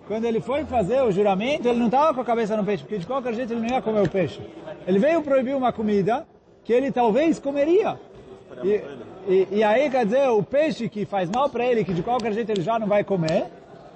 quando 0.07 0.25
ele 0.25 0.41
foi 0.41 0.65
fazer 0.65 1.01
o 1.03 1.11
juramento 1.11 1.67
ele 1.67 1.77
não 1.77 1.85
estava 1.85 2.13
com 2.13 2.21
a 2.21 2.25
cabeça 2.25 2.57
no 2.57 2.65
peixe 2.65 2.83
porque 2.83 2.97
de 2.97 3.05
qualquer 3.05 3.33
jeito 3.33 3.53
ele 3.53 3.61
não 3.61 3.69
ia 3.69 3.81
comer 3.81 4.01
o 4.01 4.09
peixe. 4.09 4.41
Ele 4.87 4.99
veio 4.99 5.21
proibir 5.21 5.55
uma 5.55 5.71
comida 5.71 6.25
que 6.63 6.73
ele 6.73 6.91
talvez 6.91 7.39
comeria. 7.39 7.99
E, 8.63 8.81
e, 9.27 9.47
e 9.51 9.63
aí 9.63 9.89
quer 9.89 10.05
dizer 10.05 10.27
o 10.29 10.43
peixe 10.43 10.89
que 10.89 11.05
faz 11.05 11.29
mal 11.29 11.49
para 11.49 11.65
ele 11.65 11.83
que 11.83 11.93
de 11.93 12.01
qualquer 12.01 12.33
jeito 12.33 12.49
ele 12.49 12.61
já 12.61 12.79
não 12.79 12.87
vai 12.87 13.03
comer 13.03 13.45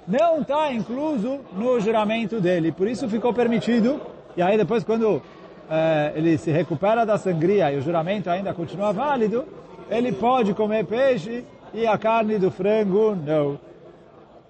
não 0.06 0.40
está 0.40 0.72
incluso 0.72 1.40
no 1.52 1.80
juramento 1.80 2.40
dele. 2.40 2.70
Por 2.70 2.86
isso 2.86 3.08
ficou 3.08 3.34
permitido. 3.34 4.00
E 4.36 4.42
aí 4.42 4.56
depois 4.56 4.84
quando 4.84 5.20
é, 5.68 6.12
ele 6.14 6.38
se 6.38 6.50
recupera 6.50 7.04
da 7.04 7.18
sangria 7.18 7.72
e 7.72 7.78
o 7.78 7.82
juramento 7.82 8.30
ainda 8.30 8.54
continua 8.54 8.92
válido, 8.92 9.44
ele 9.90 10.12
pode 10.12 10.54
comer 10.54 10.84
peixe 10.84 11.44
e 11.76 11.86
a 11.86 11.98
carne 11.98 12.38
do 12.38 12.50
frango 12.50 13.14
não. 13.14 13.60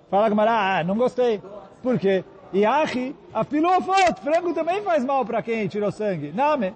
Fala 0.08 0.28
Gamara, 0.28 0.78
ah, 0.78 0.84
não 0.84 0.96
gostei. 0.96 1.42
Por 1.82 1.98
quê? 1.98 2.24
Iachi, 2.54 3.16
afilofot, 3.34 4.20
frango 4.22 4.54
também 4.54 4.80
faz 4.82 5.04
mal 5.04 5.24
para 5.24 5.42
quem 5.42 5.66
tirou 5.66 5.90
sangue. 5.90 6.30
Name, 6.32 6.72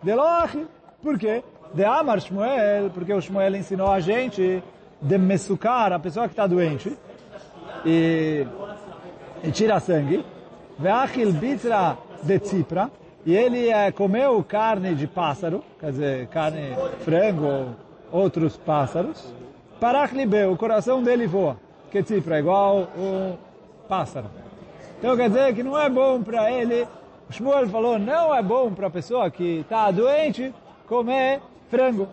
delochi, 0.00 0.64
por 1.02 1.18
quê? 1.18 1.42
De 1.74 1.84
Amar 1.84 2.20
Shmuel, 2.20 2.90
porque 2.90 3.12
o 3.12 3.20
Shmuel 3.20 3.56
ensinou 3.56 3.90
a 3.90 3.98
gente 3.98 4.62
de 5.02 5.18
mesucar 5.18 5.92
a 5.92 5.98
pessoa 5.98 6.26
que 6.26 6.34
está 6.34 6.46
doente 6.46 6.96
e, 7.84 8.46
e 9.42 9.50
tira 9.50 9.80
sangue. 9.80 10.24
Veachil 10.78 11.32
bitra 11.32 11.98
de 12.22 12.38
tzipra, 12.38 12.90
e 13.26 13.36
ele 13.36 13.68
é, 13.68 13.90
comeu 13.90 14.42
carne 14.44 14.94
de 14.94 15.06
pássaro, 15.06 15.64
quer 15.78 15.90
dizer, 15.90 16.26
carne, 16.28 16.76
frango 17.00 17.46
ou 17.46 18.22
outros 18.22 18.56
pássaros, 18.56 19.34
Parachlibe, 19.80 20.44
o 20.44 20.56
coração 20.58 21.02
dele 21.02 21.26
voa, 21.26 21.56
que 21.90 22.02
tipo, 22.02 22.30
é 22.32 22.38
igual 22.38 22.82
o 22.96 23.38
pássaro. 23.88 24.26
Então 24.98 25.16
quer 25.16 25.30
dizer 25.30 25.54
que 25.54 25.62
não 25.62 25.78
é 25.78 25.88
bom 25.88 26.22
para 26.22 26.52
ele, 26.52 26.86
o 27.28 27.32
Shmuel 27.32 27.66
falou, 27.68 27.98
não 27.98 28.34
é 28.34 28.42
bom 28.42 28.70
para 28.72 28.88
a 28.88 28.90
pessoa 28.90 29.30
que 29.30 29.60
está 29.60 29.90
doente 29.90 30.54
comer 30.86 31.40
frango. 31.70 32.06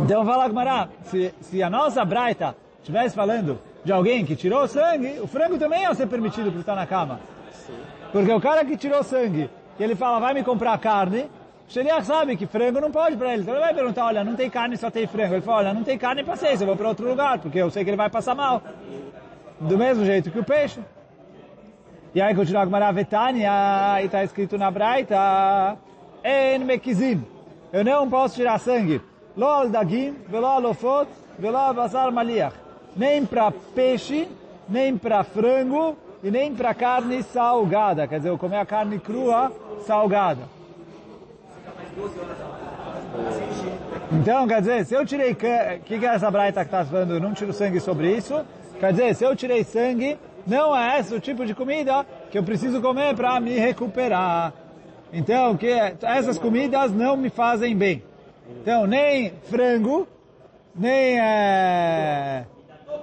Então 0.00 0.24
fala 0.26 0.48
Gmará, 0.48 0.88
se, 1.04 1.34
se 1.40 1.62
a 1.62 1.70
nossa 1.70 2.04
Braita 2.04 2.54
estivesse 2.80 3.14
falando 3.14 3.58
de 3.82 3.90
alguém 3.90 4.22
que 4.24 4.36
tirou 4.36 4.68
sangue, 4.68 5.18
o 5.18 5.26
frango 5.26 5.58
também 5.58 5.82
ia 5.82 5.94
ser 5.94 6.08
permitido 6.08 6.50
para 6.50 6.60
estar 6.60 6.74
na 6.74 6.86
cama. 6.86 7.20
Porque 8.12 8.30
o 8.30 8.40
cara 8.40 8.64
que 8.66 8.76
tirou 8.76 9.02
sangue, 9.02 9.48
ele 9.80 9.94
fala, 9.94 10.20
vai 10.20 10.34
me 10.34 10.44
comprar 10.44 10.76
carne, 10.78 11.30
o 11.72 11.74
Sheliach 11.74 12.04
sabe 12.04 12.36
que 12.36 12.46
frango 12.46 12.82
não 12.82 12.90
pode 12.90 13.16
para 13.16 13.32
ele. 13.32 13.40
Então 13.40 13.54
ele 13.54 13.64
vai 13.64 13.72
perguntar, 13.72 14.04
olha, 14.04 14.22
não 14.22 14.36
tem 14.36 14.50
carne, 14.50 14.76
só 14.76 14.90
tem 14.90 15.06
frango. 15.06 15.36
Ele 15.36 15.40
fala, 15.40 15.58
olha, 15.58 15.72
não 15.72 15.82
tem 15.82 15.96
carne, 15.96 16.22
paciência, 16.22 16.64
eu 16.64 16.66
vou 16.66 16.76
para 16.76 16.86
outro 16.86 17.08
lugar, 17.08 17.38
porque 17.38 17.58
eu 17.58 17.70
sei 17.70 17.82
que 17.82 17.88
ele 17.88 17.96
vai 17.96 18.10
passar 18.10 18.34
mal. 18.34 18.60
Do 19.58 19.78
mesmo 19.78 20.04
jeito 20.04 20.30
que 20.30 20.38
o 20.38 20.44
peixe. 20.44 20.80
E 22.14 22.20
aí 22.20 22.34
continua 22.34 22.64
com 22.64 22.70
Maravetania, 22.70 24.02
e 24.02 24.04
está 24.04 24.22
escrito 24.22 24.58
na 24.58 24.70
Braita, 24.70 25.78
en 26.22 26.62
mekizim. 26.62 27.24
Eu 27.72 27.82
não 27.82 28.06
posso 28.10 28.34
tirar 28.34 28.58
sangue. 28.58 29.00
Lo 29.34 29.46
al 29.46 29.70
dagim, 29.70 30.14
velo 30.28 30.48
al 30.48 30.66
ofot, 30.66 31.08
velo 31.38 31.56
al 31.56 31.72
basar 31.72 32.12
maliach. 32.12 32.54
Nem 32.94 33.24
para 33.24 33.50
peixe, 33.50 34.28
nem 34.68 34.98
para 34.98 35.24
frango 35.24 35.96
e 36.22 36.30
nem 36.30 36.54
para 36.54 36.74
carne 36.74 37.22
salgada. 37.22 38.06
Quer 38.06 38.18
dizer, 38.18 38.28
eu 38.28 38.36
comer 38.36 38.58
a 38.58 38.66
carne 38.66 38.98
crua 38.98 39.50
salgada. 39.86 40.42
Então, 44.12 44.46
quer 44.46 44.60
dizer, 44.60 44.86
se 44.86 44.94
eu 44.94 45.04
tirei... 45.04 45.32
O 45.32 45.36
que, 45.36 45.98
que 45.98 46.06
é 46.06 46.14
essa 46.14 46.30
braita 46.30 46.60
que 46.60 46.66
está 46.66 46.84
falando? 46.84 47.20
Não 47.20 47.32
tiro 47.34 47.52
sangue 47.52 47.80
sobre 47.80 48.14
isso. 48.14 48.44
Quer 48.78 48.92
dizer, 48.92 49.14
se 49.14 49.24
eu 49.24 49.36
tirei 49.36 49.64
sangue, 49.64 50.18
não 50.46 50.76
é 50.76 50.98
esse 50.98 51.14
o 51.14 51.20
tipo 51.20 51.46
de 51.46 51.54
comida 51.54 52.06
que 52.30 52.38
eu 52.38 52.42
preciso 52.42 52.80
comer 52.80 53.14
para 53.14 53.38
me 53.40 53.58
recuperar. 53.58 54.52
Então, 55.12 55.56
que 55.56 55.68
essas 56.02 56.38
comidas 56.38 56.92
não 56.92 57.16
me 57.16 57.30
fazem 57.30 57.76
bem. 57.76 58.02
Então, 58.60 58.86
nem 58.86 59.32
frango, 59.50 60.08
nem, 60.74 61.20
é, 61.20 62.44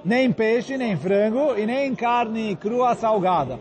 nem 0.04 0.32
peixe, 0.32 0.76
nem 0.76 0.96
frango 0.96 1.56
e 1.56 1.64
nem 1.64 1.94
carne 1.94 2.56
crua 2.56 2.94
salgada. 2.94 3.58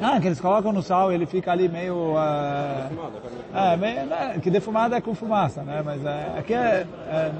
Ah, 0.00 0.20
que 0.20 0.26
eles 0.26 0.40
colocam 0.40 0.72
no 0.72 0.82
sal, 0.82 1.12
ele 1.12 1.26
fica 1.26 1.52
ali 1.52 1.68
meio... 1.68 2.14
Uh, 2.14 3.16
é, 3.54 3.76
meio, 3.76 4.06
né, 4.06 4.38
que 4.42 4.50
defumada 4.50 4.96
é 4.96 5.00
com 5.00 5.14
fumaça, 5.14 5.62
né? 5.62 5.82
Mas 5.84 6.04
é, 6.04 6.38
aqui 6.38 6.54
é... 6.54 6.86
é 7.08 7.32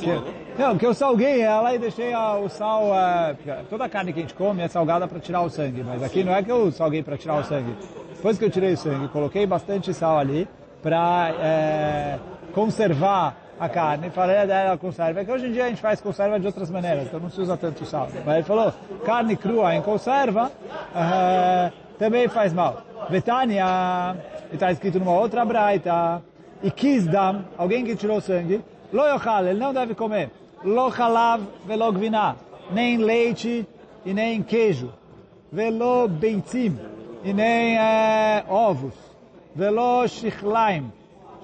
que, 0.00 0.06
né? 0.06 0.22
Não, 0.58 0.78
que 0.78 0.86
eu 0.86 0.94
salguei 0.94 1.42
ela 1.42 1.74
e 1.74 1.78
deixei 1.78 2.14
o 2.14 2.48
sal... 2.48 2.84
Uh, 2.86 3.64
toda 3.68 3.84
a 3.84 3.88
carne 3.88 4.12
que 4.12 4.20
a 4.20 4.22
gente 4.22 4.34
come 4.34 4.62
é 4.62 4.68
salgada 4.68 5.06
para 5.06 5.20
tirar 5.20 5.42
o 5.42 5.50
sangue, 5.50 5.82
mas 5.82 6.02
aqui 6.02 6.24
não 6.24 6.34
é 6.34 6.42
que 6.42 6.50
eu 6.50 6.72
salguei 6.72 7.02
para 7.02 7.18
tirar 7.18 7.36
o 7.36 7.44
sangue. 7.44 7.76
Depois 8.14 8.38
que 8.38 8.44
eu 8.44 8.50
tirei 8.50 8.72
o 8.72 8.76
sangue, 8.78 9.08
coloquei 9.08 9.46
bastante 9.46 9.92
sal 9.92 10.18
ali 10.18 10.48
para 10.82 11.34
é, 11.38 12.18
conservar 12.54 13.43
a 13.58 13.68
carne, 13.68 14.10
falei 14.10 14.46
dela 14.46 14.76
conserva, 14.76 15.20
é 15.20 15.24
que 15.24 15.30
hoje 15.30 15.46
em 15.46 15.52
dia 15.52 15.66
a 15.66 15.68
gente 15.68 15.80
faz 15.80 16.00
conserva 16.00 16.40
de 16.40 16.46
outras 16.46 16.70
maneiras, 16.70 17.06
então 17.06 17.20
não 17.20 17.30
se 17.30 17.40
usa 17.40 17.56
tanto 17.56 17.84
sal. 17.86 18.08
Mas 18.24 18.34
ele 18.36 18.44
falou, 18.44 18.72
carne 19.04 19.36
crua 19.36 19.74
em 19.74 19.82
conserva 19.82 20.50
uh, 20.50 21.72
também 21.98 22.28
faz 22.28 22.52
mal. 22.52 22.82
Betânia, 23.08 24.16
está 24.52 24.72
escrito 24.72 24.98
numa 24.98 25.12
outra 25.12 25.44
braita, 25.44 26.22
e 26.62 26.70
kizdam, 26.70 27.44
alguém 27.56 27.84
que 27.84 27.94
tirou 27.94 28.20
sangue, 28.20 28.64
lo 28.92 29.06
yochal, 29.06 29.46
ele 29.46 29.58
não 29.58 29.72
deve 29.72 29.94
comer, 29.94 30.30
lo 30.64 30.90
chalav 30.90 31.42
velo 31.66 31.92
gviná, 31.92 32.34
nem 32.70 32.96
leite 32.96 33.66
e 34.04 34.14
nem 34.14 34.42
queijo, 34.42 34.92
velo 35.52 36.08
beitzim, 36.08 36.78
e 37.22 37.32
nem 37.32 37.76
uh, 37.76 38.52
ovos, 38.52 38.94
velo 39.54 40.04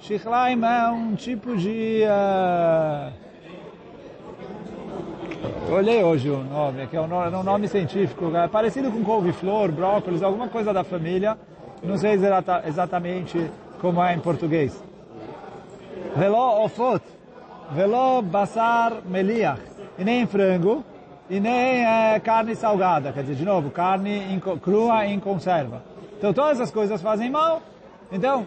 Shichlaim 0.01 0.59
é 0.63 0.89
um 0.89 1.15
tipo 1.15 1.55
de... 1.55 2.03
Uh... 2.05 3.11
Olhei 5.71 6.03
hoje 6.03 6.29
o 6.29 6.43
nome, 6.43 6.87
que 6.87 6.97
é 6.97 7.07
nome, 7.07 7.35
um 7.35 7.43
nome 7.43 7.67
científico, 7.67 8.35
é 8.35 8.47
parecido 8.47 8.91
com 8.91 9.03
couve-flor, 9.03 9.71
brócolis, 9.71 10.23
alguma 10.23 10.47
coisa 10.47 10.73
da 10.73 10.83
família. 10.83 11.37
Não 11.83 11.97
sei 11.97 12.19
exatamente 12.65 13.49
como 13.79 14.03
é 14.03 14.15
em 14.15 14.19
português. 14.19 14.83
Velo 16.15 16.63
ofot, 16.65 17.01
velo 17.71 18.21
basar 18.23 19.03
meliach, 19.05 19.61
e 19.97 20.03
nem 20.03 20.25
frango, 20.25 20.83
e 21.29 21.39
nem 21.39 21.85
é, 21.85 22.19
carne 22.19 22.55
salgada, 22.55 23.13
quer 23.13 23.21
dizer, 23.21 23.35
de 23.35 23.45
novo, 23.45 23.69
carne 23.69 24.41
crua 24.61 25.05
em 25.05 25.19
conserva. 25.19 25.83
Então 26.17 26.33
todas 26.33 26.59
essas 26.59 26.71
coisas 26.71 27.01
fazem 27.01 27.29
mal. 27.29 27.61
Então, 28.11 28.45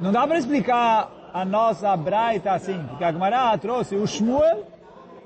não 0.00 0.12
dá 0.12 0.26
para 0.26 0.38
explicar 0.38 1.10
a 1.32 1.44
nossa 1.44 1.96
braita 1.96 2.52
assim, 2.52 2.78
porque 2.88 3.04
a 3.04 3.12
Gemara 3.12 3.56
trouxe 3.58 3.94
o 3.94 4.06
Shmuel 4.06 4.64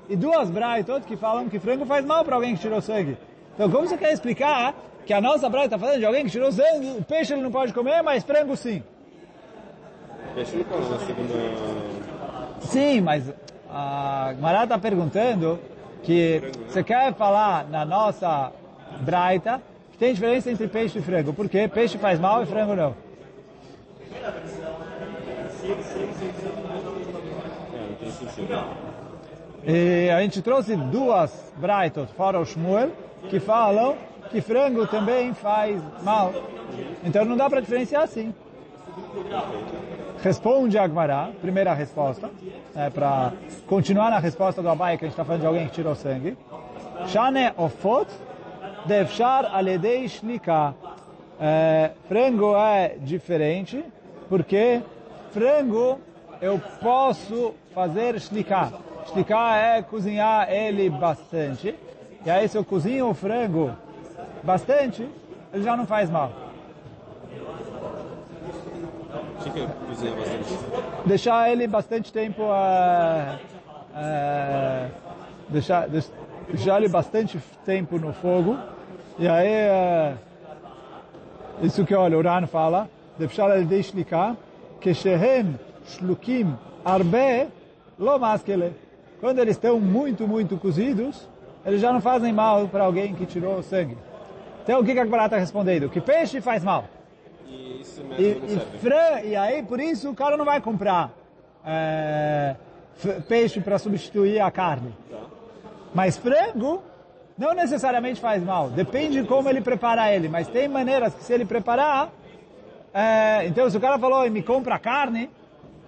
e 0.09 0.15
duas 0.15 0.49
braitot 0.49 1.05
que 1.05 1.15
falam 1.15 1.47
que 1.47 1.59
frango 1.59 1.85
faz 1.85 2.05
mal 2.05 2.23
para 2.25 2.35
alguém 2.35 2.55
que 2.55 2.61
tirou 2.61 2.81
sangue. 2.81 3.17
Então 3.53 3.69
como 3.69 3.87
você 3.87 3.97
quer 3.97 4.11
explicar 4.11 4.73
que 5.05 5.13
a 5.13 5.21
nossa 5.21 5.49
braita 5.49 5.75
está 5.75 5.79
falando 5.79 5.99
de 5.99 6.05
alguém 6.05 6.25
que 6.25 6.31
tirou 6.31 6.51
sangue, 6.51 6.97
o 6.99 7.03
peixe 7.03 7.33
ele 7.33 7.41
não 7.41 7.51
pode 7.51 7.73
comer, 7.73 8.01
mas 8.01 8.23
frango 8.23 8.55
sim? 8.55 8.83
Peixe 10.35 10.57
não 10.57 10.63
pode, 10.65 10.89
na 10.89 10.99
segunda... 10.99 11.33
Sim, 12.61 13.01
mas 13.01 13.33
a 13.69 14.33
Gemara 14.35 14.63
está 14.63 14.77
perguntando 14.77 15.59
que 16.03 16.41
você 16.67 16.83
quer 16.83 17.13
falar 17.13 17.67
na 17.69 17.85
nossa 17.85 18.51
braita 19.01 19.61
que 19.91 19.97
tem 19.97 20.13
diferença 20.13 20.51
entre 20.51 20.67
peixe 20.67 20.99
e 20.99 21.01
frango. 21.01 21.33
Por 21.33 21.47
quê? 21.47 21.67
Peixe 21.67 21.97
faz 21.97 22.19
mal 22.19 22.43
e 22.43 22.45
frango 22.45 22.75
não. 22.75 23.10
E 29.63 30.09
a 30.09 30.21
gente 30.21 30.41
trouxe 30.41 30.75
duas 30.75 31.53
braitot 31.57 32.11
fora 32.13 32.39
o 32.39 32.45
Shmuel 32.45 32.91
que 33.29 33.39
falam 33.39 33.95
que 34.29 34.41
frango 34.41 34.87
também 34.87 35.33
faz 35.33 35.81
mal. 36.03 36.33
Então 37.03 37.25
não 37.25 37.37
dá 37.37 37.49
para 37.49 37.61
diferenciar 37.61 38.03
assim. 38.03 38.33
Responde 40.21 40.77
Agmará, 40.77 41.31
primeira 41.41 41.73
resposta, 41.73 42.29
é, 42.75 42.89
para 42.89 43.33
continuar 43.67 44.11
na 44.11 44.19
resposta 44.19 44.61
do 44.61 44.69
Abai, 44.69 44.97
que 44.97 45.05
a 45.05 45.07
gente 45.07 45.13
está 45.13 45.25
falando 45.25 45.41
de 45.41 45.47
alguém 45.47 45.67
que 45.67 45.73
tirou 45.73 45.95
sangue. 45.95 46.37
Shane 47.07 47.51
ofot 47.57 48.07
devshar 48.85 49.45
aledei 49.53 50.07
shnika. 50.07 50.75
É, 51.39 51.91
frango 52.07 52.55
é 52.55 52.97
diferente, 52.99 53.83
porque 54.31 54.81
frango 55.31 55.99
eu 56.41 56.57
posso 56.81 57.53
fazer 57.75 58.17
shliká. 58.17 58.71
Shliká 59.07 59.57
é 59.57 59.81
cozinhar 59.81 60.49
ele 60.49 60.89
bastante. 60.89 61.75
E 62.25 62.29
aí 62.29 62.47
se 62.47 62.57
eu 62.57 62.63
cozinho 62.63 63.09
o 63.09 63.13
frango 63.13 63.75
bastante, 64.41 65.05
ele 65.53 65.63
já 65.63 65.75
não 65.75 65.85
faz 65.85 66.09
mal. 66.09 66.31
O 69.37 69.51
que 69.51 69.59
é 69.59 69.67
cozinhar 69.89 70.15
bastante? 70.15 70.57
Deixar 71.05 71.51
ele 71.51 71.67
bastante 71.67 72.13
tempo... 72.13 72.43
Uh, 72.43 73.35
uh, 73.91 74.91
deixar, 75.49 75.89
deixar 76.47 76.77
ele 76.77 76.87
bastante 76.87 77.37
tempo 77.65 77.99
no 77.99 78.13
fogo. 78.13 78.57
E 79.19 79.27
aí... 79.27 80.15
Uh, 80.15 80.17
isso 81.65 81.83
que 81.83 81.93
olha, 81.93 82.17
o 82.17 82.21
Ran 82.21 82.47
fala, 82.47 82.89
אפשר 83.24 83.44
על 83.44 83.58
ידי 83.58 83.82
שליקה, 83.82 84.32
כשהם 84.80 85.46
shlukim 85.86 86.46
arbe 86.84 87.48
lo 87.98 88.18
maskele. 88.18 88.72
Quando 89.20 89.38
eles 89.38 89.56
estão 89.56 89.80
muito, 89.80 90.26
muito 90.28 90.56
cozidos, 90.56 91.28
eles 91.64 91.80
já 91.80 91.92
não 91.92 92.00
fazem 92.00 92.32
mal 92.32 92.68
para 92.68 92.84
alguém 92.84 93.14
que 93.14 93.26
tirou 93.26 93.58
o 93.58 93.62
sangue. 93.62 93.96
Então 94.62 94.80
o 94.80 94.84
que 94.84 94.92
a 94.92 95.04
Gemara 95.04 95.24
está 95.24 95.38
respondendo? 95.38 95.88
Que 95.88 96.00
peixe 96.00 96.40
faz 96.40 96.62
mal. 96.62 96.84
E 97.46 97.80
isso 97.80 98.02
E, 98.18 98.22
e, 98.22 98.78
fran, 98.78 99.20
e 99.24 99.36
aí 99.36 99.62
por 99.62 99.80
isso 99.80 100.10
o 100.10 100.14
cara 100.14 100.36
não 100.36 100.44
vai 100.44 100.60
comprar 100.60 101.12
é, 101.64 102.56
peixe 103.28 103.60
para 103.60 103.78
substituir 103.78 104.40
a 104.40 104.50
carne. 104.50 104.92
Mas 105.94 106.16
frango 106.16 106.82
não 107.38 107.54
necessariamente 107.54 108.20
faz 108.20 108.42
mal. 108.42 108.70
Depende 108.70 109.22
de 109.22 109.26
como 109.26 109.48
ele 109.48 109.60
prepara 109.60 110.12
ele. 110.12 110.28
Mas 110.28 110.46
tem 110.48 110.68
maneiras 110.68 111.14
que 111.14 111.24
se 111.24 111.32
ele 111.32 111.44
preparar, 111.44 112.12
é, 112.93 113.45
então, 113.47 113.69
se 113.69 113.77
o 113.77 113.81
cara 113.81 113.97
falou, 113.97 114.29
me 114.29 114.43
compra 114.43 114.77
carne, 114.77 115.29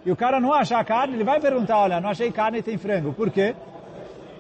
e 0.06 0.12
o 0.12 0.16
cara 0.16 0.40
não 0.40 0.54
achar 0.54 0.84
carne, 0.84 1.16
ele 1.16 1.24
vai 1.24 1.40
perguntar, 1.40 1.78
olha, 1.78 2.02
não 2.02 2.10
achei 2.10 2.32
carne 2.32 2.62
tem 2.62 2.78
frango. 2.78 3.14
Por 3.14 3.30
quê? 3.30 3.56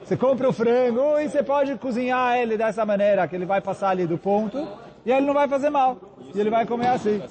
Você 0.03 0.17
compra 0.17 0.49
o 0.49 0.53
frango 0.53 1.17
e 1.19 1.29
você 1.29 1.41
pode 1.41 1.75
cozinhar 1.75 2.37
ele 2.37 2.57
dessa 2.57 2.85
maneira, 2.85 3.27
que 3.27 3.35
ele 3.35 3.45
vai 3.45 3.61
passar 3.61 3.89
ali 3.89 4.05
do 4.05 4.17
ponto, 4.17 4.67
e 5.05 5.11
ele 5.11 5.25
não 5.25 5.33
vai 5.33 5.47
fazer 5.47 5.69
mal. 5.69 5.97
E 6.35 6.39
ele 6.39 6.49
vai 6.49 6.65
comer 6.65 6.87
assim. 6.87 7.21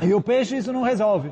E 0.00 0.14
o 0.14 0.20
peixe 0.20 0.56
isso 0.56 0.72
não 0.72 0.82
resolve. 0.82 1.30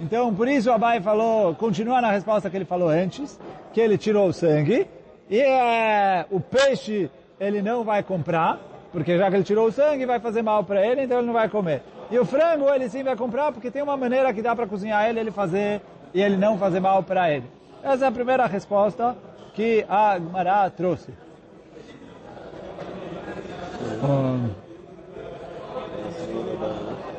Então, 0.00 0.34
por 0.34 0.48
isso 0.48 0.70
o 0.70 0.72
Abai 0.72 1.00
falou, 1.00 1.54
continua 1.54 2.00
na 2.00 2.10
resposta 2.10 2.48
que 2.48 2.56
ele 2.56 2.64
falou 2.64 2.88
antes, 2.88 3.38
que 3.72 3.80
ele 3.80 3.98
tirou 3.98 4.28
o 4.28 4.32
sangue, 4.32 4.86
e 5.28 5.40
é, 5.40 6.24
o 6.30 6.40
peixe 6.40 7.10
ele 7.38 7.60
não 7.60 7.84
vai 7.84 8.02
comprar, 8.02 8.58
porque 8.96 9.18
já 9.18 9.28
que 9.28 9.36
ele 9.36 9.44
tirou 9.44 9.68
o 9.68 9.70
sangue, 9.70 10.06
vai 10.06 10.18
fazer 10.18 10.40
mal 10.40 10.64
para 10.64 10.80
ele, 10.80 11.02
então 11.02 11.18
ele 11.18 11.26
não 11.26 11.34
vai 11.34 11.50
comer. 11.50 11.82
E 12.10 12.18
o 12.18 12.24
frango 12.24 12.72
ele 12.72 12.88
sim 12.88 13.02
vai 13.02 13.14
comprar, 13.14 13.52
porque 13.52 13.70
tem 13.70 13.82
uma 13.82 13.94
maneira 13.94 14.32
que 14.32 14.40
dá 14.40 14.56
para 14.56 14.66
cozinhar 14.66 15.06
ele, 15.06 15.20
ele 15.20 15.30
fazer 15.30 15.82
e 16.14 16.22
ele 16.22 16.34
não 16.34 16.56
fazer 16.56 16.80
mal 16.80 17.02
para 17.02 17.30
ele. 17.30 17.44
Essa 17.82 18.06
é 18.06 18.08
a 18.08 18.10
primeira 18.10 18.46
resposta 18.46 19.14
que 19.52 19.84
a 19.86 20.18
Gemara 20.18 20.70
trouxe. 20.70 21.12
Um, 24.02 24.48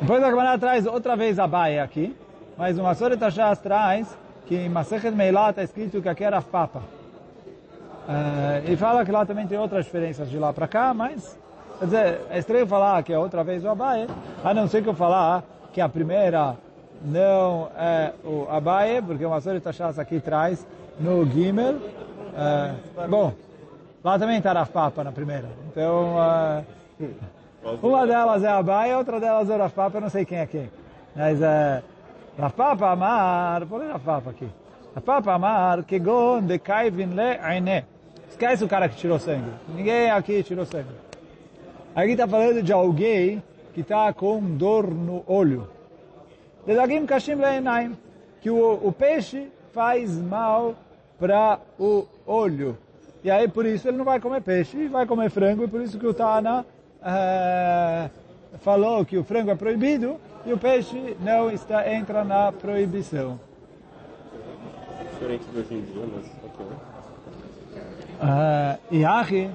depois 0.02 0.24
a 0.24 0.30
Gemara 0.32 0.58
traz 0.58 0.88
outra 0.88 1.16
vez 1.16 1.38
a 1.38 1.46
baia 1.46 1.84
aqui, 1.84 2.18
mas 2.58 2.80
uma 2.80 2.96
Soret 2.96 3.22
Hashas 3.22 3.60
traz 3.60 4.18
que 4.48 4.56
em 4.56 4.68
Masechet 4.68 5.12
Meilá 5.12 5.52
está 5.52 5.62
escrito 5.62 6.02
que 6.02 6.10
aqui 6.10 6.24
era 6.24 6.42
Papa. 6.42 6.80
Uh, 6.80 8.68
e 8.68 8.76
fala 8.76 9.06
que 9.06 9.12
lá 9.12 9.28
também 9.28 9.46
tem 9.46 9.60
outras 9.60 9.86
diferenças 9.86 10.28
de 10.28 10.40
lá 10.40 10.52
para 10.52 10.68
cá, 10.68 10.92
mas 10.92 11.38
Quer 11.80 11.86
dizer, 11.86 12.22
é 12.32 12.40
estranho 12.40 12.66
falar 12.66 13.04
que 13.04 13.14
é 13.14 13.20
outra 13.20 13.44
vez 13.44 13.64
o 13.64 13.70
Abaye, 13.70 14.08
a 14.44 14.54
não 14.54 14.68
ser 14.68 14.82
que 14.82 14.90
eu 14.90 14.96
falar 14.96 15.44
que 15.72 15.80
a 15.80 15.88
primeira 15.88 16.56
não 17.04 17.70
é 17.78 18.14
o 18.24 18.48
Abaye, 18.50 19.00
porque 19.02 19.24
o 19.24 19.30
Masori 19.30 19.60
Tachas 19.60 20.00
aqui 20.00 20.20
traz 20.20 20.66
no 21.00 21.24
Gimel. 21.26 21.76
É, 22.36 23.08
bom, 23.08 23.32
lá 24.04 24.18
também 24.18 24.40
está 24.40 24.54
Rav 24.54 24.72
Papa 24.72 25.04
na 25.04 25.12
primeira. 25.12 25.50
Então, 25.70 26.16
é, 26.20 26.64
uma 27.84 28.08
delas 28.08 28.44
é 28.44 28.50
Abaye, 28.50 28.96
outra 28.96 29.20
delas 29.20 29.48
é 29.48 29.56
o 29.56 29.60
Rav 29.60 29.74
Papa, 29.74 29.98
eu 29.98 30.02
não 30.02 30.10
sei 30.10 30.26
quem 30.26 30.40
é 30.40 30.48
quem. 30.48 30.72
Mas 31.16 31.40
é, 31.40 31.84
Rav 32.40 32.84
Amar, 32.84 33.68
por 33.68 33.86
Rav 33.86 34.04
Papa 34.04 34.32
aqui. 34.32 34.50
Rav 34.96 35.06
Papa 35.06 35.34
Amar, 35.34 35.84
que 35.84 36.00
gon 36.00 36.42
de 36.42 36.58
kaivin 36.58 37.14
le 37.14 37.38
aine. 37.40 37.86
Esquece 38.32 38.64
o 38.64 38.68
cara 38.68 38.90
que 38.90 38.96
tirou 38.96 39.20
sangue. 39.20 39.52
Ninguém 39.70 40.10
aqui 40.10 40.42
tirou 40.42 40.66
sangue. 40.66 41.07
Aqui 41.98 42.12
está 42.12 42.28
falando 42.28 42.62
de 42.62 42.72
alguém 42.72 43.42
que 43.74 43.82
está 43.82 44.14
com 44.14 44.40
dor 44.40 44.88
no 44.88 45.24
olho. 45.26 45.68
Ledagim 46.68 47.08
kashim 47.08 47.34
le'enaim. 47.34 47.98
Que 48.40 48.52
o, 48.52 48.74
o 48.84 48.92
peixe 48.92 49.48
faz 49.74 50.16
mal 50.16 50.76
para 51.20 51.60
o 51.80 52.06
olho. 52.28 52.78
E 53.24 53.32
aí 53.32 53.48
por 53.48 53.66
isso 53.66 53.88
ele 53.88 53.98
não 53.98 54.06
vai 54.06 54.20
comer 54.20 54.44
peixe, 54.44 54.88
vai 54.88 55.08
comer 55.08 55.32
frango, 55.32 55.64
e 55.64 55.68
por 55.68 55.82
isso 55.82 55.98
que 55.98 56.06
o 56.06 56.14
Tana 56.14 56.64
é, 57.04 58.12
falou 58.60 59.04
que 59.04 59.18
o 59.18 59.24
frango 59.24 59.50
é 59.50 59.56
proibido 59.56 60.18
e 60.46 60.54
o 60.54 60.58
peixe 60.60 61.18
não 61.20 61.50
está, 61.50 61.92
entra 61.92 62.24
na 62.24 62.52
proibição. 62.52 63.40
Diferente 65.14 65.46
de 65.52 65.60
hoje 65.60 65.74
em 65.74 65.82
dia, 65.82 66.06
mas 66.14 66.26
ok. 66.46 66.66
Uh, 68.22 68.80
e 68.92 69.04
aqui, 69.04 69.50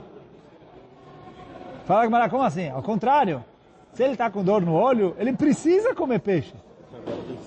fala 1.85 2.05
Gamara, 2.05 2.29
como 2.29 2.43
assim? 2.43 2.69
Ao 2.69 2.83
contrário, 2.83 3.45
se 3.93 4.03
ele 4.03 4.13
está 4.13 4.31
com 4.31 4.43
dor 4.43 4.63
no 4.63 4.75
olho, 4.75 5.15
ele 5.19 5.33
precisa 5.33 5.95
comer 5.95 6.21
peixe. 6.21 6.55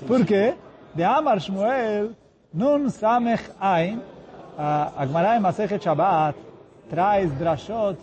Por 0.06 0.26
quê? 0.26 0.56
De 0.94 1.04
Amar 1.04 1.40
Shmuel, 1.40 2.12
Nun 2.54 2.90
Samech 2.90 3.52
Ain, 3.60 4.02
a 4.58 5.06
Gemara 5.06 5.36
em 5.36 5.40
Masechet 5.40 5.84
Shabbat 5.84 6.38
traz 6.90 7.32
drashot 7.34 7.98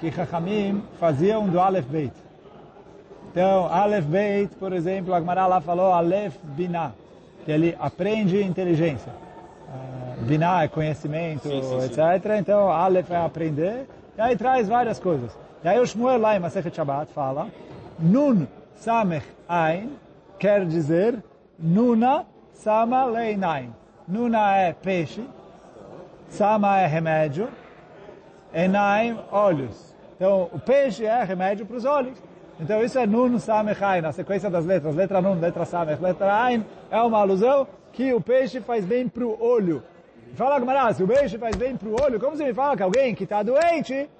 que 0.00 0.10
Chachamim 0.10 0.82
faziam 0.98 1.48
do 1.48 1.60
Aleph 1.60 1.86
Beit. 1.86 2.12
Então, 3.30 3.66
Aleph 3.66 4.04
Beit, 4.04 4.54
por 4.56 4.72
exemplo, 4.72 5.14
a 5.14 5.20
Gemara 5.20 5.46
lá 5.46 5.60
falou 5.60 5.92
Aleph 5.92 6.36
Binah, 6.42 6.92
que 7.44 7.50
ele 7.50 7.76
aprende 7.80 8.42
inteligência. 8.42 9.12
Uh, 9.68 10.24
Binah 10.24 10.64
é 10.64 10.68
conhecimento, 10.68 11.48
Sim, 11.48 11.62
sim, 11.62 11.80
sim. 11.80 11.86
etc. 11.86 12.32
Então, 12.38 12.70
Aleph 12.70 13.10
é 13.10 13.16
aprender. 13.16 13.86
E 14.16 14.20
aí 14.20 14.36
traz 14.36 14.68
várias 14.68 14.98
coisas. 14.98 15.36
E 15.64 15.68
aí 15.68 15.80
o 15.80 15.86
Shmuel 15.86 16.18
lá 16.18 16.36
em 16.36 16.40
Masechet 16.40 16.76
Shabbat 16.76 17.10
fala 17.14 17.48
Nun 17.98 18.46
Samech 18.74 19.26
Ain 19.48 19.96
quer 20.38 20.66
dizer 20.66 21.24
Nuna 21.58 22.26
Sama 22.52 23.06
Leinain. 23.06 23.72
Nuna 24.06 24.58
é 24.58 24.74
peixe, 24.74 25.24
Sama 26.28 26.78
é 26.80 26.86
remédio, 26.86 27.48
Enaim, 28.52 29.18
olhos. 29.32 29.96
Então, 30.16 30.50
o 30.52 30.58
peixe 30.58 31.06
é 31.06 31.24
remédio 31.24 31.64
para 31.64 31.76
os 31.78 31.86
olhos. 31.86 32.22
Então, 32.60 32.84
isso 32.84 32.98
é 32.98 33.06
Nun 33.06 33.38
Samech 33.38 33.82
Ain, 33.82 34.02
na 34.02 34.12
sequência 34.12 34.50
das 34.50 34.66
letras. 34.66 34.94
Letra 34.94 35.22
Nun, 35.22 35.40
letra 35.40 35.64
Samech, 35.64 36.02
letra 36.02 36.44
Ain, 36.44 36.62
é 36.90 37.00
uma 37.00 37.20
alusão 37.20 37.66
que 37.90 38.12
o 38.12 38.20
peixe 38.20 38.60
faz 38.60 38.84
bem 38.84 39.08
para 39.08 39.24
o 39.24 39.42
olho. 39.42 39.82
Fala, 40.34 40.58
Gamara, 40.58 40.92
se 40.92 41.02
o 41.02 41.08
peixe 41.08 41.38
faz 41.38 41.56
bem 41.56 41.74
para 41.74 41.88
o 41.88 41.96
olho, 42.02 42.20
como 42.20 42.36
você 42.36 42.44
me 42.44 42.52
fala 42.52 42.76
que 42.76 42.82
alguém 42.82 43.14
que 43.14 43.24
está 43.24 43.42
doente 43.42 44.10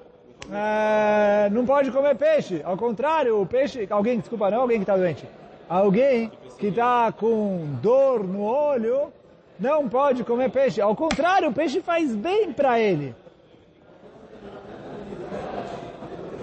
é, 0.53 1.49
não 1.51 1.65
pode 1.65 1.91
comer 1.91 2.17
peixe? 2.17 2.61
Ao 2.65 2.77
contrário, 2.77 3.41
o 3.41 3.47
peixe, 3.47 3.87
alguém, 3.91 4.19
desculpa, 4.19 4.51
não 4.51 4.63
alguém 4.63 4.79
que 4.79 4.83
está 4.83 4.97
doente, 4.97 5.27
alguém 5.69 6.31
que 6.59 6.67
está 6.67 7.13
com 7.13 7.67
dor 7.81 8.25
no 8.25 8.43
olho 8.43 9.13
não 9.59 9.89
pode 9.89 10.25
comer 10.25 10.51
peixe. 10.51 10.81
Ao 10.81 10.95
contrário, 10.95 11.49
o 11.49 11.53
peixe 11.53 11.81
faz 11.81 12.15
bem 12.15 12.53
para 12.53 12.79
ele. 12.79 13.15